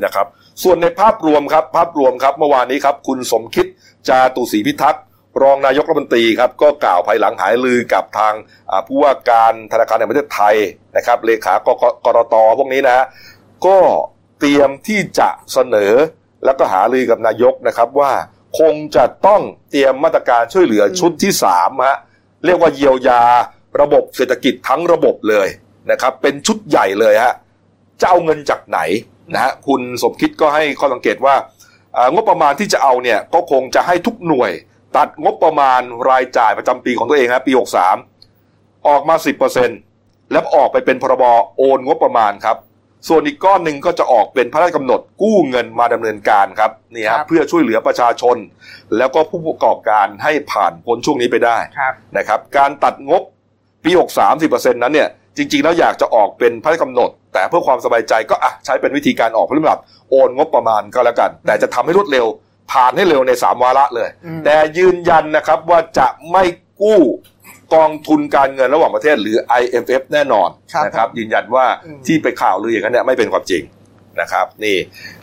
[0.04, 0.26] นะครับ
[0.62, 3.66] ส่วนในภาพรวมครับ ภาพรวมครับเมื่อวานนี้ครับ คุณสมคิด
[4.08, 5.04] จาตุศรีพิทักษ์
[5.42, 8.34] รองนายกรัฐมนตรีครับ ก็กล่าวภายหลังหายลือกับทาง
[8.70, 10.56] อ่าผู้ว่าการธนาคารแห่งประเทศไทย
[10.96, 13.04] นะครับ เลขากกกรตพวกนี้นะฮะ
[13.66, 13.76] ก็
[14.44, 15.92] เตรียมที่จะเสนอ
[16.44, 18.12] แล้วก็หาลือกับนายกนะครับว่า
[18.58, 21.98] คงจะต้องเตรียมมาตรการช่วยเหลือชุดที่สามฮะ
[22.44, 23.22] เรียกว่าเยียวยา
[23.80, 25.48] ระบบเศรษฐกิจทั้งระบบเลย
[25.90, 27.34] นะครับ เป็นชุดใหญ่เลยฮะ
[28.00, 28.80] จะเอาเงินจากไหน
[29.34, 31.34] นะฮะคุณสมคิดก็ให้ข้อสังเกตว่า
[32.14, 34.50] งบประมาณที่จะเอาเนี่ยก็คงจะให้ทุกหน่วย
[34.96, 37.52] ตัดงบประมาณรายจ่ายประจำปีของตัวเองนะปี
[38.20, 39.14] 63 ออกมา
[39.74, 41.24] 10%แล้วออกไปเป็นพรบ
[41.56, 42.56] โอนงบประมาณครับ
[43.08, 48.36] ส่วนอีกก้อนหนึ่งก็จะออกเป็นพระราชกำหนดกู้เงินมาดำเนินการครับนี่ครัฮะบเพื่อช่วยเหลือประชาชน
[48.96, 53.22] แล้วก็ผู้ประกอบการให้ผ่านพ้นช่วงนี้ไปได้ครับนะครับ การตัดงบ
[53.84, 59.78] ปี63 10%นั้นเนี่ยจริงๆแล้วอยากจะออกเป็นพระราชกำหนด แต่เพื่อความสบายใจก็อะใช้เป็นวิธีการออกพระราชกำหนด
[60.10, 62.26] โอนงบประมาณก็แล้วกัน แต่จะทำให้รวดเร็ว
[62.72, 66.44] ผ่านให้เร็วใน 3 วาระเลยอืมแต่ยืนยันนะครับว่าจะไม่
[66.82, 67.00] กู้
[67.74, 73.62] กองทุนการเงินระหว่างประเทศหรือ IMF แน่นอนครับนะครับ ยืนยันว่าอืมที่ไปข่าวลืออย่างนั้นเนี่ยไม่เป็นความจริง
[74.20, 74.76] นะครับ นี่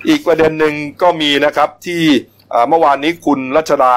[0.08, 2.04] อีกประเด็นหนึ่งก็มีนะครับที่
[2.52, 3.96] เอ่อเมื่อวานนี้คุณรัชดา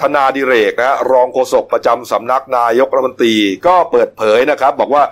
[0.00, 3.34] ธนาดิเรกนะฮะรองโฆษกประจำสำนักนายกรัฐมนตรี
[3.66, 5.02] ก็เปิดเผยนะครับ บอกว่า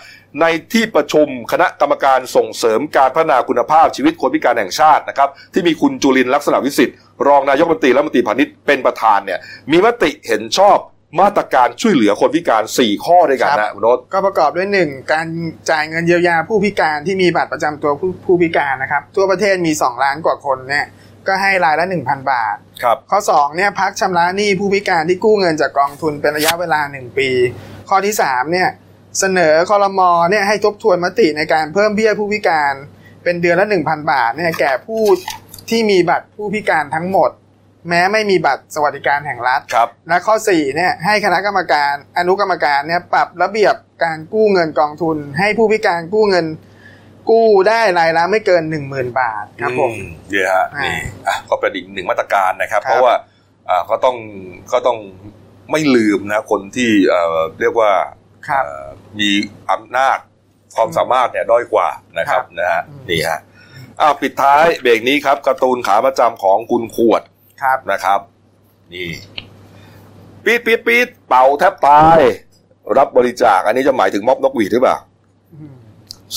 [0.40, 6.96] ในที่ประชุมคณะกรรมการส่งเสริมการพัฒนาคุณภาพชีวิตคนพิการแห่งชาตินะครับ ที่มีคุณจุลินทร์ลักษณะวิสิทธิ์
[7.26, 9.38] รองนายกรัฐมนตรีและรัฐมนตรีพาณิชย์เป็นประธานเนี่ย
[9.70, 10.78] มีมติเห็นชอบ
[11.20, 15.26] มาตรการช่วยเหลือคนพิการ 4 ข้อด้วยกันครันะบคุณโน้ตก็ประกอบด้วยหนึ่งการ
[15.70, 20.86] จ่ายเงินเยียวยาผู้พิการที่มีบัตรประจำตัวผู้ผู้พิการนะครับ ทั่วประเทศมี 2 ล้านกว่าคนเนี่ย
[21.26, 27.28] ก็ให้รายละ 1,000 บาทครับข้อ2เนี่ยพักชำระหนี้ผู้พิการที่กู้เงินจากกองทุนเป็นระยะเวลา 1 ปี
[27.88, 28.68] ข้อที่3เนี่ย
[29.18, 32.74] เสนอคอรมอเนี่ยให้ทบทวนมติในการเพิ่มเบี้ยผู้พิการ
[33.24, 35.02] เป็นเดือนละ 1,000 บาทเนี่ยแก่ผู้
[35.70, 37.30] ที่มีบัตรผู้พิการทั้งหมด
[37.88, 43.74] แม้ไม่มีบัตรสวัสดิการแห่งรัฐครับและข้อ4เนี่ยให้คณะกรรมการอนุกรรมการเนี่ยปรับระเบียบ
[44.04, 46.46] การกู้เงินกองทุน ให้ผู้พิการกู้เงิน
[47.30, 53.14] กู้ได้รายละไม่เกิน 10,000 บาทครับผมอืเนี่ยฮะอ่านี่นี่อะก็เป็นอีกหนึ่งมาตรการนะครับครับ เพราะว่า
[53.68, 54.16] อ่าก็ต้อง
[54.72, 54.98] ก็ต้อง
[55.70, 57.92] ไม่ลืมนะคนที่เอ่อเรียกว่า
[58.48, 58.86] ครับเอ่อ
[59.18, 59.30] มี
[59.70, 60.18] อำนาจ
[60.76, 63.40] ความสามารถเนี่ยด้อยกว่านะครับครับนะฮะอืมนี่ฮะ
[64.00, 67.22] อ้าวปิดท้ายเบรกนี้ครับการ์ตูนขาประจำของคุณขวด
[67.62, 68.20] ครับนะครับ
[68.92, 69.10] นี่
[70.44, 72.20] ปี๊ดปี๊ดปี๊ดเป่าแทบตาย
[72.98, 74.96] รับบริจาค อันนี้จะหมายถึงม็อบนกหวีดหรือเปล่า
[75.54, 75.74] อืม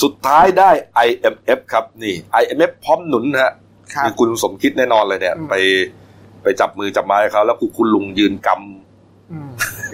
[0.02, 0.70] สุดท้ายได้
[1.08, 3.52] IMF ครับนี่ IMF พร้อมหนุนนะฮะ
[3.94, 5.54] ครับมีคุณสมคิดแน่นอนเลยเนี่ยอืมไป
[6.42, 8.48] ไปจับมือจับไม้เขาแล้วคุณคุณลุงยืนก
[9.32, 9.50] อืม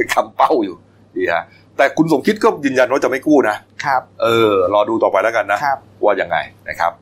[0.06, 0.76] ำกำเป้าอยู่
[1.16, 1.42] ดีฮะ
[1.76, 6.36] แต่คุณสมคิดก็ยืนยันว่าจะไม่กู้นะครับ เออ รอดูต่อไปแล้วกันนะครับว่ายังไง
[6.68, 6.92] นะครับ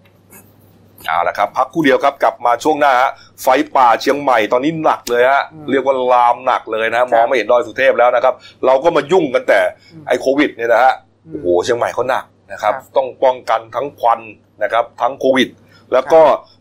[1.07, 3.11] เอาละครับพักครู่เดียวครับกลับมาช่วงหน้าฮะ
[3.43, 3.47] ไฟ
[3.77, 8.35] ป่าเชียงใหม่ตอนนี้หนักเลยฮะอืมเรียกว่าลามหนักเลยนะมองไม่เห็นดอยสุเทพแล้วนะครับ
[8.67, 9.61] เราก็มายุ่งกันแต่
[9.93, 10.93] อืมไอ้โควิดเนี่ยนะฮะ
[11.27, 14.21] อืมโอ้โหเชียงใหม่เขาหนักนะครับครับ ต้องป้องกันทั้งควัน
[14.63, 15.49] นะครับ ทั้งโควิด
[15.93, 16.21] แล้วก็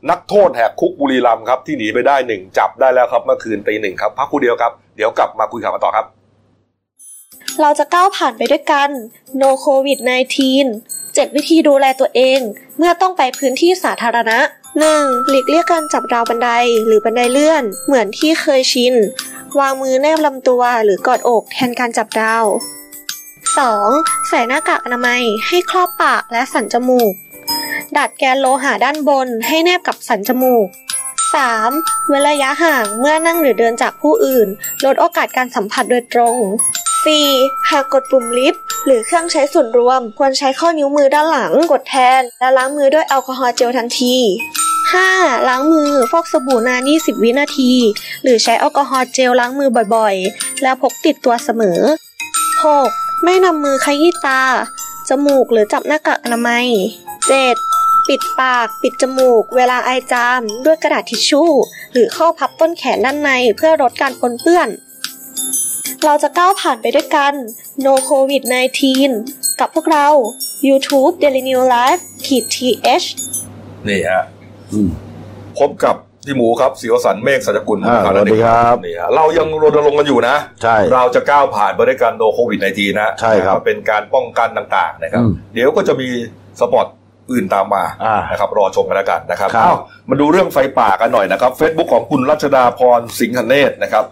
[0.09, 6.05] นักโทษแหกคุกบุรีรัมย์ครับที่หนีไปได้หนึ่งจับได้แล้วครับเมื่อคืนตีหนึ่งครับพักครู่เดียวครับเดี๋ยวกลับมาคุยข่าวกันต่อครับ
[7.61, 8.89] เราจะก้าวผ่านไปด้วยกัน
[9.41, 9.99] No COVID
[10.57, 12.39] 19 7 วิธีดูแลตัวเอง
[12.77, 14.39] เมื่อต้องไปพื้นที่สาธารณะ
[14.85, 15.29] 1.
[15.29, 16.49] หลีกเลี่ยงการจับราวบันได
[16.85, 18.93] หรือบันไดเลื่อน เหมือนที่เคยชิน
[19.59, 22.45] วางมือแนบลำตัวหรือกอดอกแทนการจับราว
[23.57, 24.27] 2.
[24.29, 27.13] ใส่หน้ากากอนามัยให้ครอบปากและสันจมูก
[27.97, 30.67] ดัดแกนโลหะด้านบนให้แนบกับสันจมูก
[31.35, 32.07] 3.
[32.07, 34.47] เว้นระยะห่างเมื่อนั่งหรือเดินจากผู้อื่น
[34.85, 36.35] ลดโอกาสการสัมผัสโดยตรง
[37.03, 37.69] 4.
[37.69, 44.15] หากกดปุ่มลิฟต์หรือเครื่องใช้ส่วนรวม ควรใช้ข้อนิ้วมือด้านหลังกดแทน และล้างมือด้วยแอลกอฮอล์เจลทันที
[44.81, 45.49] 5.
[45.49, 47.71] ล้างมือฟอกสบู่นาน20 วินาที
[48.23, 51.79] หรือใช้แอลกอฮอล์เจลล้างมือบ่อยๆ แล้วพกติดตัวเสมอ
[52.51, 53.23] 6.
[53.23, 54.41] ไม่นำมือขยี้ตา
[55.09, 56.65] จมูกหรือจับหน้ากากอนามัย
[57.37, 57.76] 7.
[58.09, 61.51] ปิดปาก ปิดจมูก เวลาไอจามด้วยกระดาษทิชชู่
[61.93, 64.69] หรือข้อพับต้นแขนด้านในเพื่อลดการปนเปื้อน
[66.05, 67.33] เราจะก้าวผ่านไปด้วยกัน
[67.85, 68.43] No COVID
[69.01, 70.07] 19 กับพวกเรา
[70.67, 73.07] YouTube Daily New Life ขีด th
[73.87, 74.23] นี่ฮะ
[74.73, 74.89] อืม
[75.59, 75.95] พบกับ
[76.25, 86.07] พี่หมูครับศิวสันต์เมฆสัจกุลอ่าครับสวัสดีครับนี่ฮะเรายังรณรงค์กันอยู่นะ ใช่ เราจะก้าวผ่านไปด้วยกันโนโควิด -19 นะ ใช่ครับนะเป็นการป้องกันต่างๆนะครับอืมเดี๋ยวก็จะมี
[86.59, 86.85] สปอต
[87.31, 89.75] อื่นตามมาอ่านะครับรอชมกันแล้วกันนะครับครับเอ้า
[90.09, 94.05] มาดูเรื่องไฟป่ากันหน่อยนะครับ Facebook ของคุณรัชดาพรสิงหเนตรนะครับ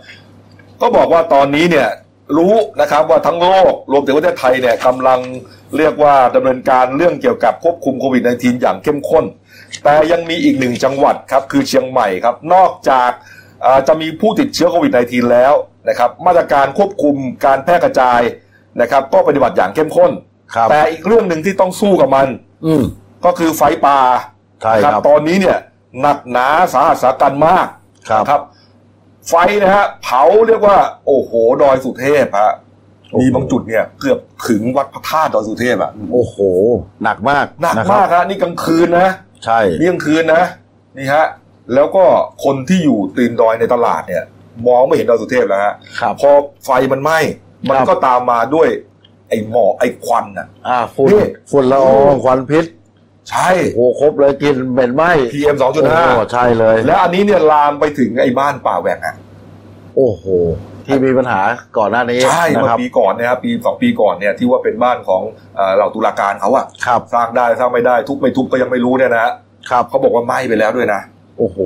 [0.82, 1.90] ก็บอกว่าตอนนี้เนี่ย
[2.38, 5.20] รู้นะครับว่าทั้งโลกรวมถึงประเทศไทยเนี่ยกำลัง
[5.78, 9.26] เรียกว่าดำเนินการเรื่องเกี่ยวกับควบคุมโควิด -19 อย่างเข้มข้น
[9.84, 13.12] แต่ยังมีอีกหนึ่งจังหวัดครับคือเชียงใหม่ครับ นอกจาก
[13.62, 15.54] เอ่อจะมีผู้ติดเชื้อโควิด -19 แล้ว
[15.90, 18.22] นะครับ มาตรการควบคุมการแพร่กระจาย
[18.82, 20.12] นะครับ ก็ปฏิบัติอย่างเข้มข้น
[20.56, 22.28] ครับแต่อีกเรื่องหนึ่งที่ต้องสู้กับมัน
[22.66, 22.84] อืม
[23.26, 24.00] ก็คือไฟป่า
[24.62, 25.58] ใช่ครับตอนนี้เนี่ย
[26.02, 27.68] หนักหนาสาหัสสากันมาก
[28.10, 28.42] ครับนะครับ
[29.30, 32.54] ไฟนะฮะเผาเรียกว่า โอ้โหดอยสุเทพฮะ
[33.20, 34.20] มีบางจุดเนี่ยเกือบ
[34.50, 36.36] ถึงวัดพระธาตุดอยสุเทพอะโอ้โห
[37.04, 39.10] หนักมากหนักะครับมากฮะนี่กลางคืนนะ
[39.46, 40.44] ใช่นี่กลางคืนนะ
[40.98, 41.26] นี่ฮะ
[41.74, 42.04] แล้วก็
[42.44, 44.24] คนที่อยู่ตีนดอยในตลาดเนี่ย
[44.68, 46.30] มองไม่เห็นดอยสุเทพแล้วฮะครับ พอ
[46.66, 47.20] ไฟมันไหม้
[47.70, 48.70] มันครับ ก็ตามมาด้วย
[49.30, 52.66] ไอ้หมอกไอ้ควันอะ อ่าฝุ่นนี่ ฝุ่นละอองควันพิษ
[53.32, 55.04] ใช่โอ้โหครบเลยกินเหม็นไหม
[55.34, 55.88] PM โอ้โห
[56.26, 59.16] 2.5ใช่เลย แล้วอันนี้เนี่ยลามไปถึงไอ้บ้านป่าแหวกอะ
[59.96, 60.24] โอ้โห
[60.86, 61.42] ที่มีปัญหา
[61.78, 65.22] ก่อนหน้านี้ใช่นะเมื่อครับปีก่อนเนี่ยครับปีสองปีก่อนเนี่ยที่ว่าเป็นบ้านของ
[65.56, 69.34] เอ่อเหล่าตุลาการเขาอะครับสร้างได้สร้างไม่ได้ทุบไม่ทุบก็ยังไม่รู้เนี่ยนะฮะ
[69.70, 71.02] ครับเขาบอกว่าไหม้ไปแล้วด้วยนะ
[71.38, 71.58] โอ้โห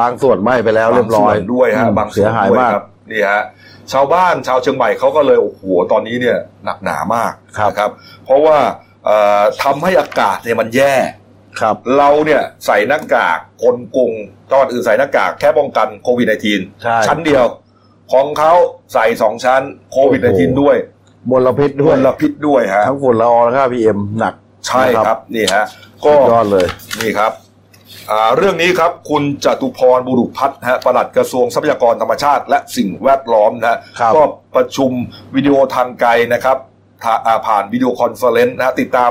[0.00, 3.42] บางส่วนไหม้ไปแล้วเรียบร้อยบางส่วนด้วยฮะอืมบางส่เสีวยนหายด้วยมากครับนี่ฮะ
[3.92, 5.62] ชาวบ้านชาวเชียงใหม่เขาก็เลยโอ้โห
[5.92, 7.90] ตอนนี้เนี่ยหนักหนามากครับนะครับ
[8.24, 8.87] เพราะว่าเอ่อ
[9.62, 10.94] ทำให้อากาศเนี่ยมันแย่
[11.60, 14.12] ครับ เราเนี่ยใส่หน้ากากคนกรุง
[14.52, 17.44] ตอนอื่นใส่หน้ากากแค่ป้องกันโควิด -19 ใช่ชั้นเดียว
[18.12, 18.52] ของเขา
[18.92, 20.76] ใส่สองชั้นโควิดโอ้โห -19 ด้วย
[21.30, 24.34] มลพิษมด้วยลพิษด้วยฮะทั้งฝุ่นละอองและค่าพีเอ็มหนัก
[24.66, 25.64] ใช่ครับนี่ฮะ
[26.04, 26.66] ก็ก็ยอดเลย
[27.00, 27.32] นี่ครับ
[28.10, 34.22] อ่าเรื่องนี้ครับคุณจตุพรบุรุษพัฒน์ฮะปลัดกระทรวงทรัพยากรธรรมชาติ และสิ่งแวดล้อมนะฮะครับก็
[34.56, 34.90] ประชุม
[35.34, 36.66] วิดีโอทางไกลนะครับทาอ่า
[37.46, 39.10] ผ่าน video conference นะฮะติดตาม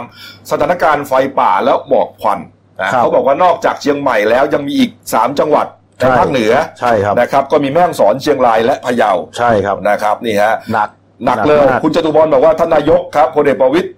[0.51, 2.39] สถานการณ์ไฟป่าและหมอกควัน
[2.81, 5.67] นะครับเขาบอกว่านอกจากเชียงใหม่แล้วยังมีอีก 3 จังหวัด
[5.97, 10.89] ในใช่ภาคเหนือใช่ครับนะครับ ก็มีแม่ฮ่องสอนเชียงรายและพะเยาใช่ครับนะครับนี่ฮะหนัก
[11.25, 13.89] หนักเลยมากคุณจตุพรบอกว่าท่านนายกครับพลเอกประวิตย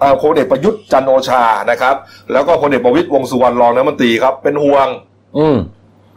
[0.00, 1.94] เอ่อพลเอกประยุทธ์จันทร์โอชานะครับ
[2.32, 4.86] แล้วก็พลเอกประวิตยวงษ์สุวรรณรองนายกรัฐมนตรีครับ เป็นห่วง
[5.38, 5.56] อืม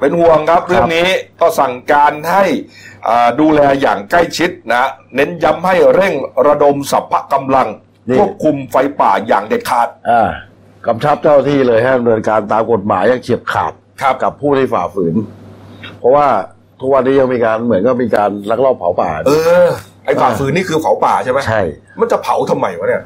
[0.06, 1.08] เป็นห่วงครับเรื่องนี้
[1.42, 2.44] ก็สั่งการให้
[3.08, 4.84] อ่าดูแลอย่างใกล้ชิดนะ
[5.16, 6.14] เน้นย้ำให้เร่ง
[6.48, 7.68] ระดมสัพพะกำลัง
[8.10, 10.30] นี่ควบคุมไฟป่าอย่างเด็ดขาดอ่า
[10.88, 15.16] กำชับเจ้าหน้าที่เลยให้ดำเนินการตามกฎหมายอย่างเฉียบขาดครับกับผู้ที่ฝ่าฝืน
[16.00, 16.28] เพราะว่า
[16.80, 19.32] ทุกวันนี้ยังมีการเหมือนก็มีการลักลอบเผาป่า เอ
[19.66, 19.68] อ
[20.06, 21.62] ไอ้ฝ่าฝืนนี่คือเผาป่าใช่ไหมใช่
[22.00, 23.04] มันจะเผาทำไมวะเนี่ย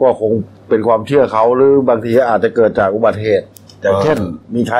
[0.00, 0.32] ก็คง
[0.68, 3.46] เป็นความเชื่อเขาหรือบางทีอาจจะเกิดจากอุบัติเหตุ
[3.82, 4.18] อย่างเออเช่น
[4.54, 4.78] มีใคร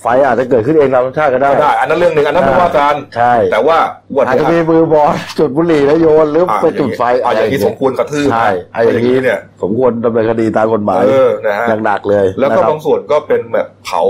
[0.00, 3.78] ไฟอาจจะเกิดขึ้นเองตามธรรมชาติก็ได้ก็ได้ อันนั้นเรื่องหนึ่งอันนั้นไม่ว่ากันใช่ แต่ว่า
[4.10, 14.02] อุบัติอาจเหจะตุมีมือบอลจุดบุหรี่แล้วโยนหรืออ่าไปจุดไฟอ่าอย่างนี้สมควรกระทืบใช่ไอ้อย่างนี้เนี่ย สมควรดำเนินคดีตามกฎหมายเออนะฮะ อย่างหนักเลยแล้วก็นะครับบางส่วนก็เป็นแบบเผา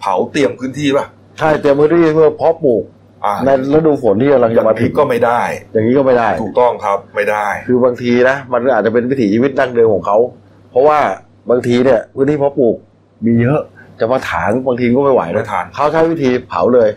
[0.00, 1.04] เผาเตรียมพื้นที่ป่ะ
[1.38, 2.82] ใช่เตรียมพื้นที่เพื่อเพาะปลูก
[3.24, 5.40] อ่าในฤดูฝนที่กำลังอจะย่างมาถึนี้งก็ไม่ได้
[5.72, 10.16] อย่างนี้ก็ไม่ได้ ถูกต้องครับไม่ได้ คือบางทีนะมันอาจจะเป็นวิถีชีวิตดั้งเดิมของเขา
[10.70, 10.98] เพราะว่า
[11.50, 12.76] บางทีเนี่ยพื้นที่เพาะปลูก
[13.26, 13.60] มีเยอะ
[14.00, 16.88] จะมาถางบางทีก็ไม่ไหวไม่นะทันเขาใช้วิธีเผาเลย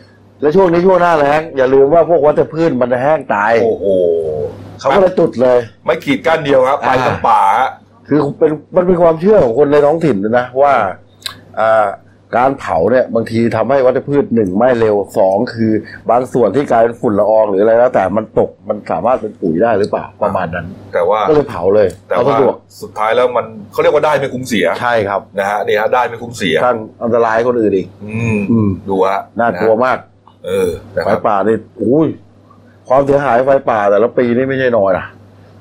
[0.41, 3.86] แล้วช่วงนี้ช่วงหน้าแล้งอย่าลืมว่าพวกวัชพืชมันจะแห้งตายโอ้โห
[4.80, 7.70] เขาก็เลยจุดเลย ไม่ขีดก้านเดียวครับ ไปอ่ากับป่าฮะ
[8.08, 10.74] คือเป็นมันเป็นความเชื่อของคนในท้องถิ่นนะว่า
[11.60, 11.86] อ่า
[12.38, 15.72] การเผาเนี่ยบางทีทำให้วัชพืชหนึ่งไม่เร็วสองคือ
[16.12, 29.98] บางส่วนที่กลายเป็นฝุ่นละอองหรืออะไรแล้ว แต่มันตกมันสามารถเป็นปุ๋ยได้หรือเปล่าประมาณนั้น แต่ว่าก็เลยเผาเลยแต่เอาว่าสะดวกสุดท้ายแล้วมันเขาเรียกว่าได้ไม่คุ้มเสียใช่ครับนะฮะนี่ฮะได้ไม่คุ้มเสียสร้างอันตรายให้คนอื่นอีกอืมอืมดูฮะน่ากลัวมาก
[30.46, 32.08] เออนะไฟครับป่านี่อุ้ย
[32.90, 35.06] ความเสียหายไฟป่าแต่ละปีนี่ไม่ใช่น้อยนะ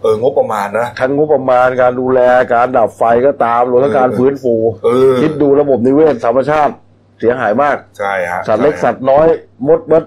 [0.03, 2.21] เอองบประมาณนะทั้งงบประมาณการดูแล
[2.55, 6.75] การดับไฟก็ตามรวมทั้งการเออฟื้นฟูเออคิดดูระบบนิเวศธรรมชาติ
[7.21, 9.27] เสียหายมากใช่ฮะสัตว์เล็กใช่สัตว์น้อย
[9.69, 10.03] มดมด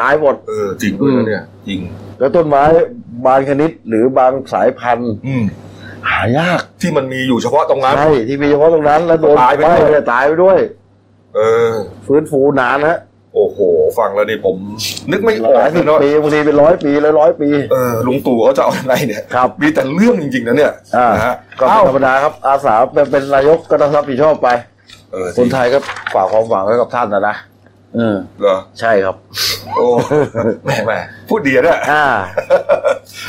[0.00, 1.80] ตายหมดเออจริงด้วยนะเนี่ยจริง
[2.18, 2.62] แล้วต้นไม้
[3.26, 5.44] บางชนิดหรือบางสายพันธุ์อืม
[6.10, 10.58] หายากที่มันมีอยู่เฉพาะตรงนั้นใช่ที่มีเฉพาะตรงนั้น แล้วโดนตายไปไหม้ด้วยเนี่ยตายไปด้วย
[11.36, 11.72] เออ
[12.06, 12.98] ฟื้นฟูนานนะ
[13.34, 13.58] โอ้โห
[13.98, 14.56] ฟังแล้วนี่ผม
[15.10, 24.48] นึกไม่อหอกลายเลสิยบเนาะปีบางทีเป็นร้อยปีเลยร้อยปีเออลุงตู่เขาจะเอายังไงเนี่ยครับมีแต่เรื่องจริงๆนะเนี่ยอ่านะฮะก็เอ้าเป็นธรรมดาครับอาสาเป็นเป็นนายกก็ต้องรับผิดชอบไป
[25.12, 25.78] เออคนไทยก็
[26.14, 27.36] ฝากความหวังไว้กับท่านนะนะ
[27.96, 29.16] เออเหรอใช่ครับ
[29.74, 29.86] โอ้
[30.64, 32.04] แหม่แหม่พูดดีอะเนี่ยอ่า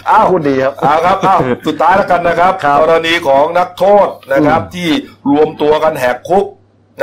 [0.10, 4.90] อ้าวพูดดีครับเอาครับอ้าวสุดท้ายแล้วกันนะครับครับกรณีของนักโทษนะครับอืมที่
[5.32, 6.46] รวมตัวกันแหกคุก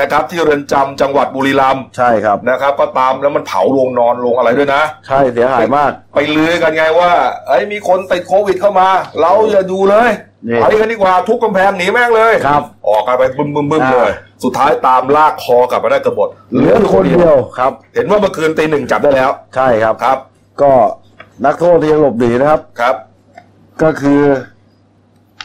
[0.01, 7.11] นะครับ ที่เรือนจำจังหวัดบุรีรัมย์ใช่ครับ นะครับ ก็ตามแล้วมันเผาโรงนอนโรงอะไรด้วยนะ ใช่เสียหายมาก ไปลือกันไงว่า
[7.49, 8.89] เอ้ยมีคนติดโควิดเข้ามา
[9.21, 10.11] เราอย่าดูเลย
[10.49, 14.13] นี่ไปกันดีกว่าทุบกำแพงหนีแม่งเลยครับ ออกกันไปบึ้มบึ้มบึ้มอ่า เลย
[14.45, 20.19] สุดท้ายตามลากคอกลับมาได้กระบฏเหลือคนเดียวครับ เห็นว่าเมื่อคืนตีหนึ่งจับได้แล้วใช่ครับ ครับ
[20.63, 20.73] ก็
[21.47, 22.97] นักโทษที่ยังหลบหนีนะครับ ครับ
[23.83, 24.21] ก็คือ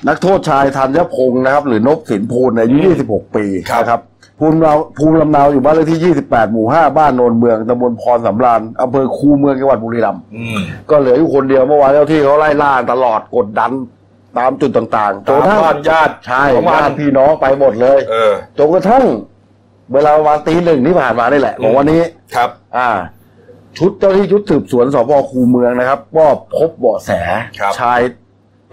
[0.07, 2.77] นักโทษชายธัญพงศ์นะครับ หรือนบสินพูนอายุ
[3.07, 4.01] 26 ปีครับนะครับ
[4.39, 10.59] ภูมิเราภูมิลำเนาอยู่บ้านเลขที่ 28 หมู่ 5 บ้านโนนเมืองตำบลพรสำราญอำเภอคูเมืองจังหวัดบุรีรัมย์อืม
[10.89, 13.71] ก็เหลืออยู่คนเดียวเมื่อวานเจ้าที่เขาไล่ล่าตลอดกดดัน
[14.37, 19.03] ตามจุดต่างๆจตานมกระทั่งบ้านญาติใช่ของมัญานติพี่น้องไปหมดเลยเออจนกระทั่ง
[19.93, 22.01] เวลาประมาณตีหนึ่งที่ผ่านมานี่แหละของวันนี้
[22.35, 22.89] ครับ อ่า
[23.77, 26.25] ชุดเจ้าหน้าที่ชุดสืบสวนสพคูเมืองนะครับก็
[26.57, 27.11] พบเบาะแส
[27.59, 27.99] ครับชาย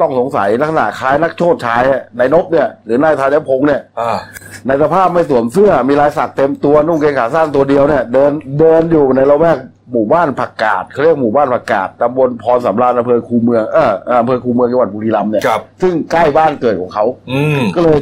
[0.01, 4.19] ต้องสงสัยลักษณะคล้ายนักโทษชายอะนายนบเนี่ยหรือนายธานพงศ์เนี่ยอ่า
[4.67, 9.59] ในสภาพไม่สวมเสื้อมีลายสักเต็มตัวนุ่งเกงขาสั้นตัวเดียวเนี่ยเดินเดินอยู่ในละแวก
[9.93, 17.99] หมู่บ้านผักกาดเขาเรียกหมู่บ้านผักกาดตำบลพรสำราญอำเภอคูเมืองเออเอออำเภอคูเมืองจังหวัดบุรีรัมย์เนี่ยครับซึ่งใกล้บ้านเกิดของเขาอืมก็เลย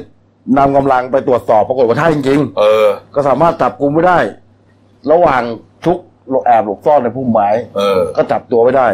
[0.59, 4.18] นำกำลังไปตรวจสอบปรากฏว่าใช่จริงเออๆก็สามารถจับกุมไม่ได้
[5.11, 5.43] ระหว่าง
[5.84, 5.99] ชุก
[6.47, 8.88] แอบหลบซ่อนในพุ่มไม้เออก็จับตัวไม่ได้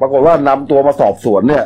[0.00, 1.64] ปรากฏว่านำตัวมาสอบสวนเนี่ย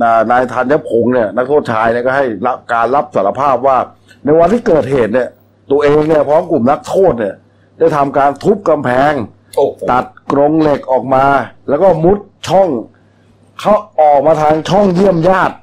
[0.00, 3.78] นานายธัญพงศ์เนี่ยนักโทษชายเนี่ยก็ให้รับการรับสารภาพว่า
[4.24, 5.28] ในวันที่เกิดเหตุเนี่ย
[5.70, 7.34] ตัวเองเนี่ยพร้อมกลุ่มนักโทษเนี่ย
[7.78, 9.12] ได้ทำการทุบกำแพง
[9.56, 11.24] โอ้โหตัดกรงเหล็กออกมา
[11.68, 12.18] แล้วก็มุด
[12.48, 12.68] ช่อง
[13.60, 15.56] เขาออกมาทางช่องเยี่ยมญาติ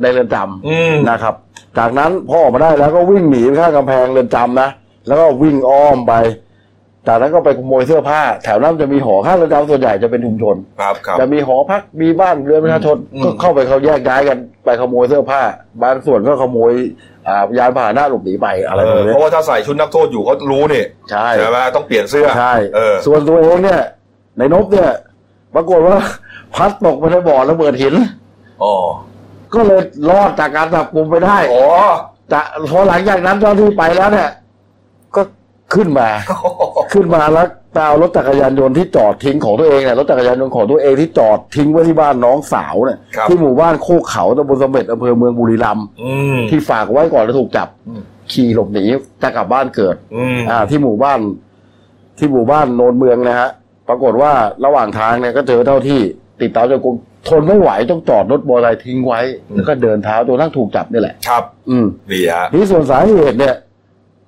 [0.00, 0.36] ในเรือนจ
[0.68, 1.34] อืมำนะครับ
[1.78, 4.68] จากนั้นพอออกมาได้แล้วก็วิ่งหนีไปข้างกำแพงเรือนจำนะ
[5.06, 6.12] แล้วก็วิ่งอ้อมไป
[7.06, 15.40] จากนั้นก็ไปขโมยเสื้อผ้า แถวนั้นจะมีหอข้างเรือนจำส่วนใหญ่จะเป็นชุมชน ครับครับ จะมีหอพักมีบ้านเรือนประชาชนอืม ก็เข้าไปเขาแยกย้ายกัน ไปขโมยเสื้อผ้า
[15.82, 16.72] บางส่วนก็ขโมย
[17.28, 23.80] อ่ายานพาหนะหลบหนีไปอะไรเอแบบอนี้เพราะว่าถ้าใส่ชุดนักโทษอยู่ก็รู้นี่ใช่ใช่ไหมต้องเปลี่ยนเสื้อใช่เออส่วนตัวเองเนี่ย
[24.38, 24.90] ในนบเนี่ย
[25.54, 25.98] ปรากฏว่า
[26.54, 27.94] พัดตกไปในบ่อระเบิดหิน
[28.62, 28.74] อ๋อ
[29.54, 29.80] ก็เลย
[30.10, 31.66] รอดจากการจับกลุ่มไปได้ อ๋อ
[32.32, 32.40] จะ
[32.70, 34.47] พอหลังจากนั้นเจ้าที่ไปแล้วเนี่ยก็
[35.74, 36.08] ขึ้นมา
[36.92, 37.46] ขึ้นมาแล้ว
[37.76, 48.02] ตเอารถจักรยานยนต์ที่จอดทิ้งของตัวเองเนี่ยรถจักรยานยนต์ของตัวเองที่จอดทิ้งไว้ที่บ้านน้องสาวเนี่ยครับที่หมู่บ้านโคกเขาตำบลสมเด็จอำเภอเมืองบุรีรัมย์อืมที่ฝากไว้ก่อนจะถูกจับอืม
[48.32, 48.84] ขี่หลบหนี
[49.22, 51.20] จะกลับบ้านเกิดอืมอ่า ที่หมู่บ้าน
[52.18, 53.48] ที่หมู่บ้านโนนเมืองนะฮะ
[53.88, 54.32] ปรากฏว่า
[54.64, 56.00] ระหว่างทางเนี่ยก็เจอเจ้าที่
[56.40, 56.96] ติดตามจับกุม
[57.28, 59.20] ทนไม่ไหวต้องจอดรถมอเตอร์ไซค์ทิ้งไว้
[59.54, 63.54] แล้วก็เดินเท้าจนทั้งถูกจับนี่แหละ ครับ อืมนี่ฮะที่ส่วนสาเหตุเนี่ย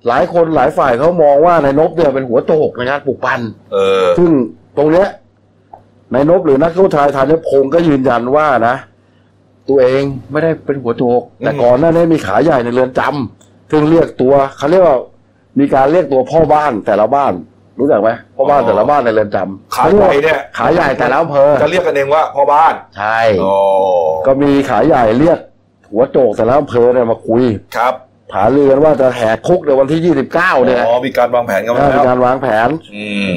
[0.07, 3.41] หลายคนหลายฝ่ายเขามองว่านายนบเนี่ยเป็นหัวโจกในงานปลุกปั้น
[3.73, 4.31] เออ ซึ่ง
[4.77, 5.07] ตรงเนี้ย
[6.13, 8.75] นายนบหรือนักโทษชายธัญพงศ์ก็ยืนยันว่านะ
[9.69, 14.97] ตัวเองไม่ได้เป็นหัวโจก แต่อืมก่อนหน้านี้มีขาใหญ่ในเรือนจำซึ่งเรียกตัวเขาเรียกว่า
[15.59, 17.33] มีการเรียกตัวพ่อบ้านแต่ละบ้าน
[17.79, 23.57] รู้จักไหมพ่อบ้านแต่ละบ้านในเรือนจำขาใหญ่เนี่ย ขาใหญ่แต่ละอำเภอจะเรียกกันเองว่าพ่อบ้านใช่อ๋อ
[24.25, 25.39] ก็มีขาใหญ่เรียก
[25.91, 27.43] หัวโจกแต่ละอำเภอเนี่ยมาคุย
[27.77, 27.93] ครับ
[28.35, 30.31] หาเรือนว่าจะแหกคุกในวันที่ 29
[30.65, 33.31] เนี่ย อ๋อ มีการวางแผนกันมามีแล้วการวางแผน อืม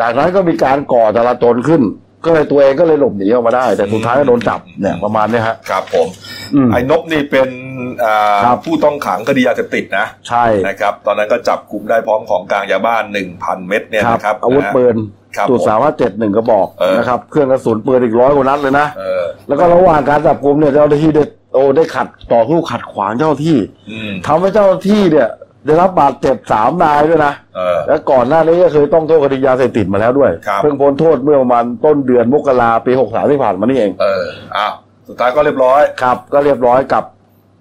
[0.00, 1.82] จากนั้นก็มีการก่อจราจรขึ้น
[2.24, 6.06] ก็เลยตัวเองก็เลยหลบหนีออกมาได้ แต่สุดท้ายก็โดนจับเนี่ยประมาณเนี้ยฮะ ครับผม
[6.54, 7.48] อืมไอ้นบนี่เป็น
[8.04, 14.96] อ่าครับผู้ต้องขังคดียาเสพติดนะ ใช่นะครับ ตอนนั้นก็จับกลุ่มได้พร้อมของกลางยาบ้านหนึ่งพันเม็ดเนี่ยครับนะครับอาวุธนะฮะปืน
[15.36, 21.24] ครับจุดผมสามารถเจ็ดหนึ่งกระบอกเออนะครับ เครื่องกระสุนปืนอีกร้อยกว่านัดเลยนะเออแล้วก็ระหว่างการจับกุมเนี่ยเจ้าหน้าที่ได้
[21.54, 23.58] โอ้ได้ขัดต่อสู้ขัดขวางเจ้าหน้าที่
[23.90, 25.28] อืม ทำให้เจ้าหน้าที่เนี่ย
[25.66, 34.24] ได้รับบาดเจ็บสามนายด้วยนะเออ และก่อนหน้านี้ก็เคยต้องโทษคดียาเสพติดมาแล้วด้วย ครับ เพิ่งพ้นโทษเมื่อประมาณต้นเดือนมกราปีหกสามที่ผ่านมานี่เอง เออ
[34.56, 34.72] อ้าว
[35.08, 37.04] สุดท้ายก็เรียบร้อย ครับ ก็เรียบร้อยกลับ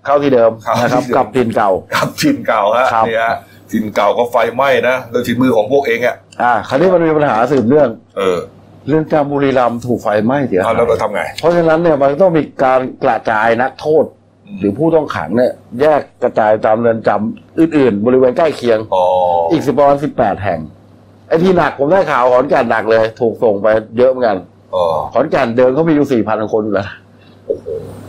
[0.05, 3.35] เข้าที่เดิมเข้าที่นะครับเดิม กลับถิ่นเก่ากับถิ่นเก่าฮะครับ นี่ฮะ
[3.71, 8.37] ถิ่นเก่าก็ไฟไหม้นะโดยฝีมือของพวกเองอะอ่าคราวนี้มันมีปัญหาสืบเนื่อง เออ
[8.87, 14.05] เรื่องจำบุรีรัมย์ถูกไฟไหม้เสียหาเอายแล้วเราทำไง เพราะฉะนั้นเนี่ยมันต้องมีการกระจายนักโทษ
[14.59, 19.05] หรือผู้ต้องขังเนี่ยแยกกระจายตามเรือนจำอื่น ๆ บริเวณใกล้เคียงอ๋อ
[19.51, 20.59] อีกสิบประมาณสิบแปดแห่ง
[21.27, 23.67] ไอ้ที่หนักผมได้ข่าวขอนแก่นหนักเลย ถูกส่งไป
[23.97, 24.37] เยอะเหมือนกัน
[24.75, 26.87] อ๋อขอนแก่นเดินเขามีอยู่สี่พันคนอยู่แล้ว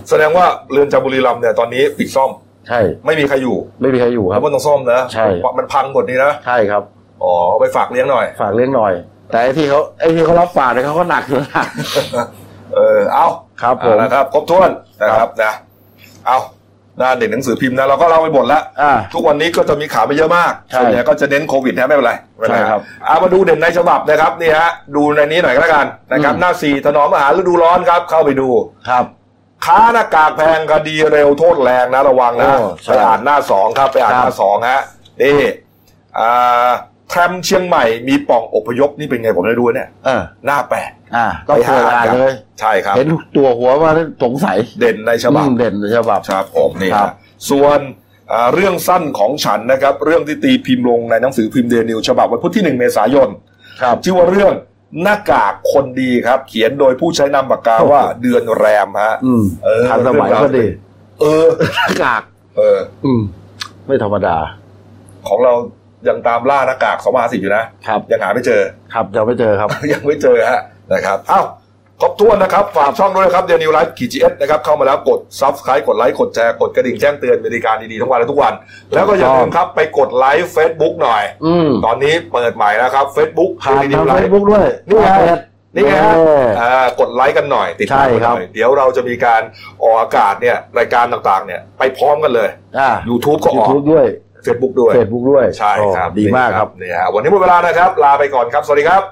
[0.08, 2.30] แสดงว่าเรือนจำบุรีรัมย์เนี่ยตอนนี้ปิดซ่อม
[2.68, 5.26] ใช่ ไม่มีใครอยู่ ไม่มีใครอยู่คแล้รับวก็ต้องซ่อมนะใช่
[5.58, 6.82] มันพังหมดนี่นะใช่ครับ
[7.22, 8.92] อ๋อเอาไปฝากเลี้ยงหน่อย ฝากเลี้ยงหน่อย
[9.34, 11.64] แต่ไอ้ที่เขาไอ้ที่เขารับฝากเนี่ยเขาก็หนักอยู่นะ
[12.74, 13.26] เออเอา
[13.62, 14.70] ครับผม เอาละครับครบถ้วน
[15.02, 15.52] นะครับนะ
[16.26, 16.38] เอา
[16.98, 28.48] หน้าเด่นหนังสือพิมพ์นะเราก็เล่าไปหมดแล้ว อ่า ทุกวันนี้ก็จะมีข่าวไปเยอะมากใช่ส่วนใหญ่ก็จะเน้นโควิดนะไม่เป็นไรไม่เป็นไรใช่ครับเอามาดูเด่นในฉบับนะครับนี่ฮะดูในนี้หน่อยก็แล้วกันนะครับอืม หน้าสี่ถนอมอาหารฤดูร้อนครับ เข้าไปดู
[28.88, 29.04] ครับ
[29.64, 34.80] ค้าหน้ากากแพงคดีเร็วโทษแรงนะระวังนะโอ้ใช่ไปอ่านหน้าสองครับไปอ่านครับหน้าสองฮะ
[35.22, 35.40] นี่
[36.18, 36.70] อ่า
[37.10, 47.12] แทรมเชียงใหม่มีปล่องอพยพนี่เป็นไงผมได้ดูเนี่ยอ่าหน้าแปดอ่าต้องเปิดอ่านเลย ใช่ครับ เห็นตัวหัวมาแล้วสงสัยเด่นในฉบับอืมเด่นในฉบับครับผมนี่ครัฮะบ
[47.50, 47.80] ส่วน
[48.32, 53.28] อ่าเรื่องสั้นของฉันนะครับ เรื่องที่ตีพิมพ์ลงในหนังสือพิมพ์เดลินิวส์ฉบับวันพุธที่หนึ่งเมษายน
[53.82, 54.52] ครับชื่อว่าเรื่อง
[55.02, 60.66] หน้ากากคนดีครับ เขียนโดยผู้ใช้นามปากกาว่าเดือนแรมฮะอืมเออทันสมัยก็ดี
[61.20, 61.46] เออ
[61.76, 62.22] หน้ากาก
[62.56, 63.22] เออ อืม
[63.86, 64.36] ไม่ธรรมดา
[65.28, 65.52] ของเรา
[66.08, 68.62] ยังตามล่าหน้ากากสองพันสิบอยู่นะครับ ยังหาไม่เจอ
[68.94, 70.60] ครับจะไม่เจอครับ ยังไม่เจอฮะ
[70.92, 71.46] นะครับอ้าว
[72.00, 78.52] ครบถ้วนนะครับฝากช่องด้วยนะครับเดลินิวส์ไลฟ์ขีจีเอสนะครับเข้ามาแล้วกด subscribe กดไลค์กดแชร์กดกระดิ่งแจ้งเตือนบริการดีๆทั้งวันและทุกวัน
[78.94, 85.40] แล้วก็อย่าลืมครับไปกดไลค์เฟซบุ๊กหน่อยอืมตอนนี้เปิดใหม่แล้วครับเฟซบุ๊กผ่านเดนิทางวไลเฟซฟ์บุ๊กด้วยนี่ไงเพจ
[85.74, 89.42] นี่ไงฮะเอออ่ากดไลค์กันหน่อย ติดตามใช่กันคหรับน่อย เดี๋ยวเราจะมีการ
[89.82, 92.48] ออกอากาศเนี่ยรายการต่างๆเนี่ยไปพร้อมกันเลย
[92.78, 94.06] อ่า YouTube ก็อยูอกทูบด้วย
[94.46, 99.04] Facebook ด้วยเฟซบุ๊กด้วยใช่ครับโอ้ดีมากครับนี่ฮะวันนี้หมดเวลานะครับ ลาไปก่อนครับ สวัสดีครับ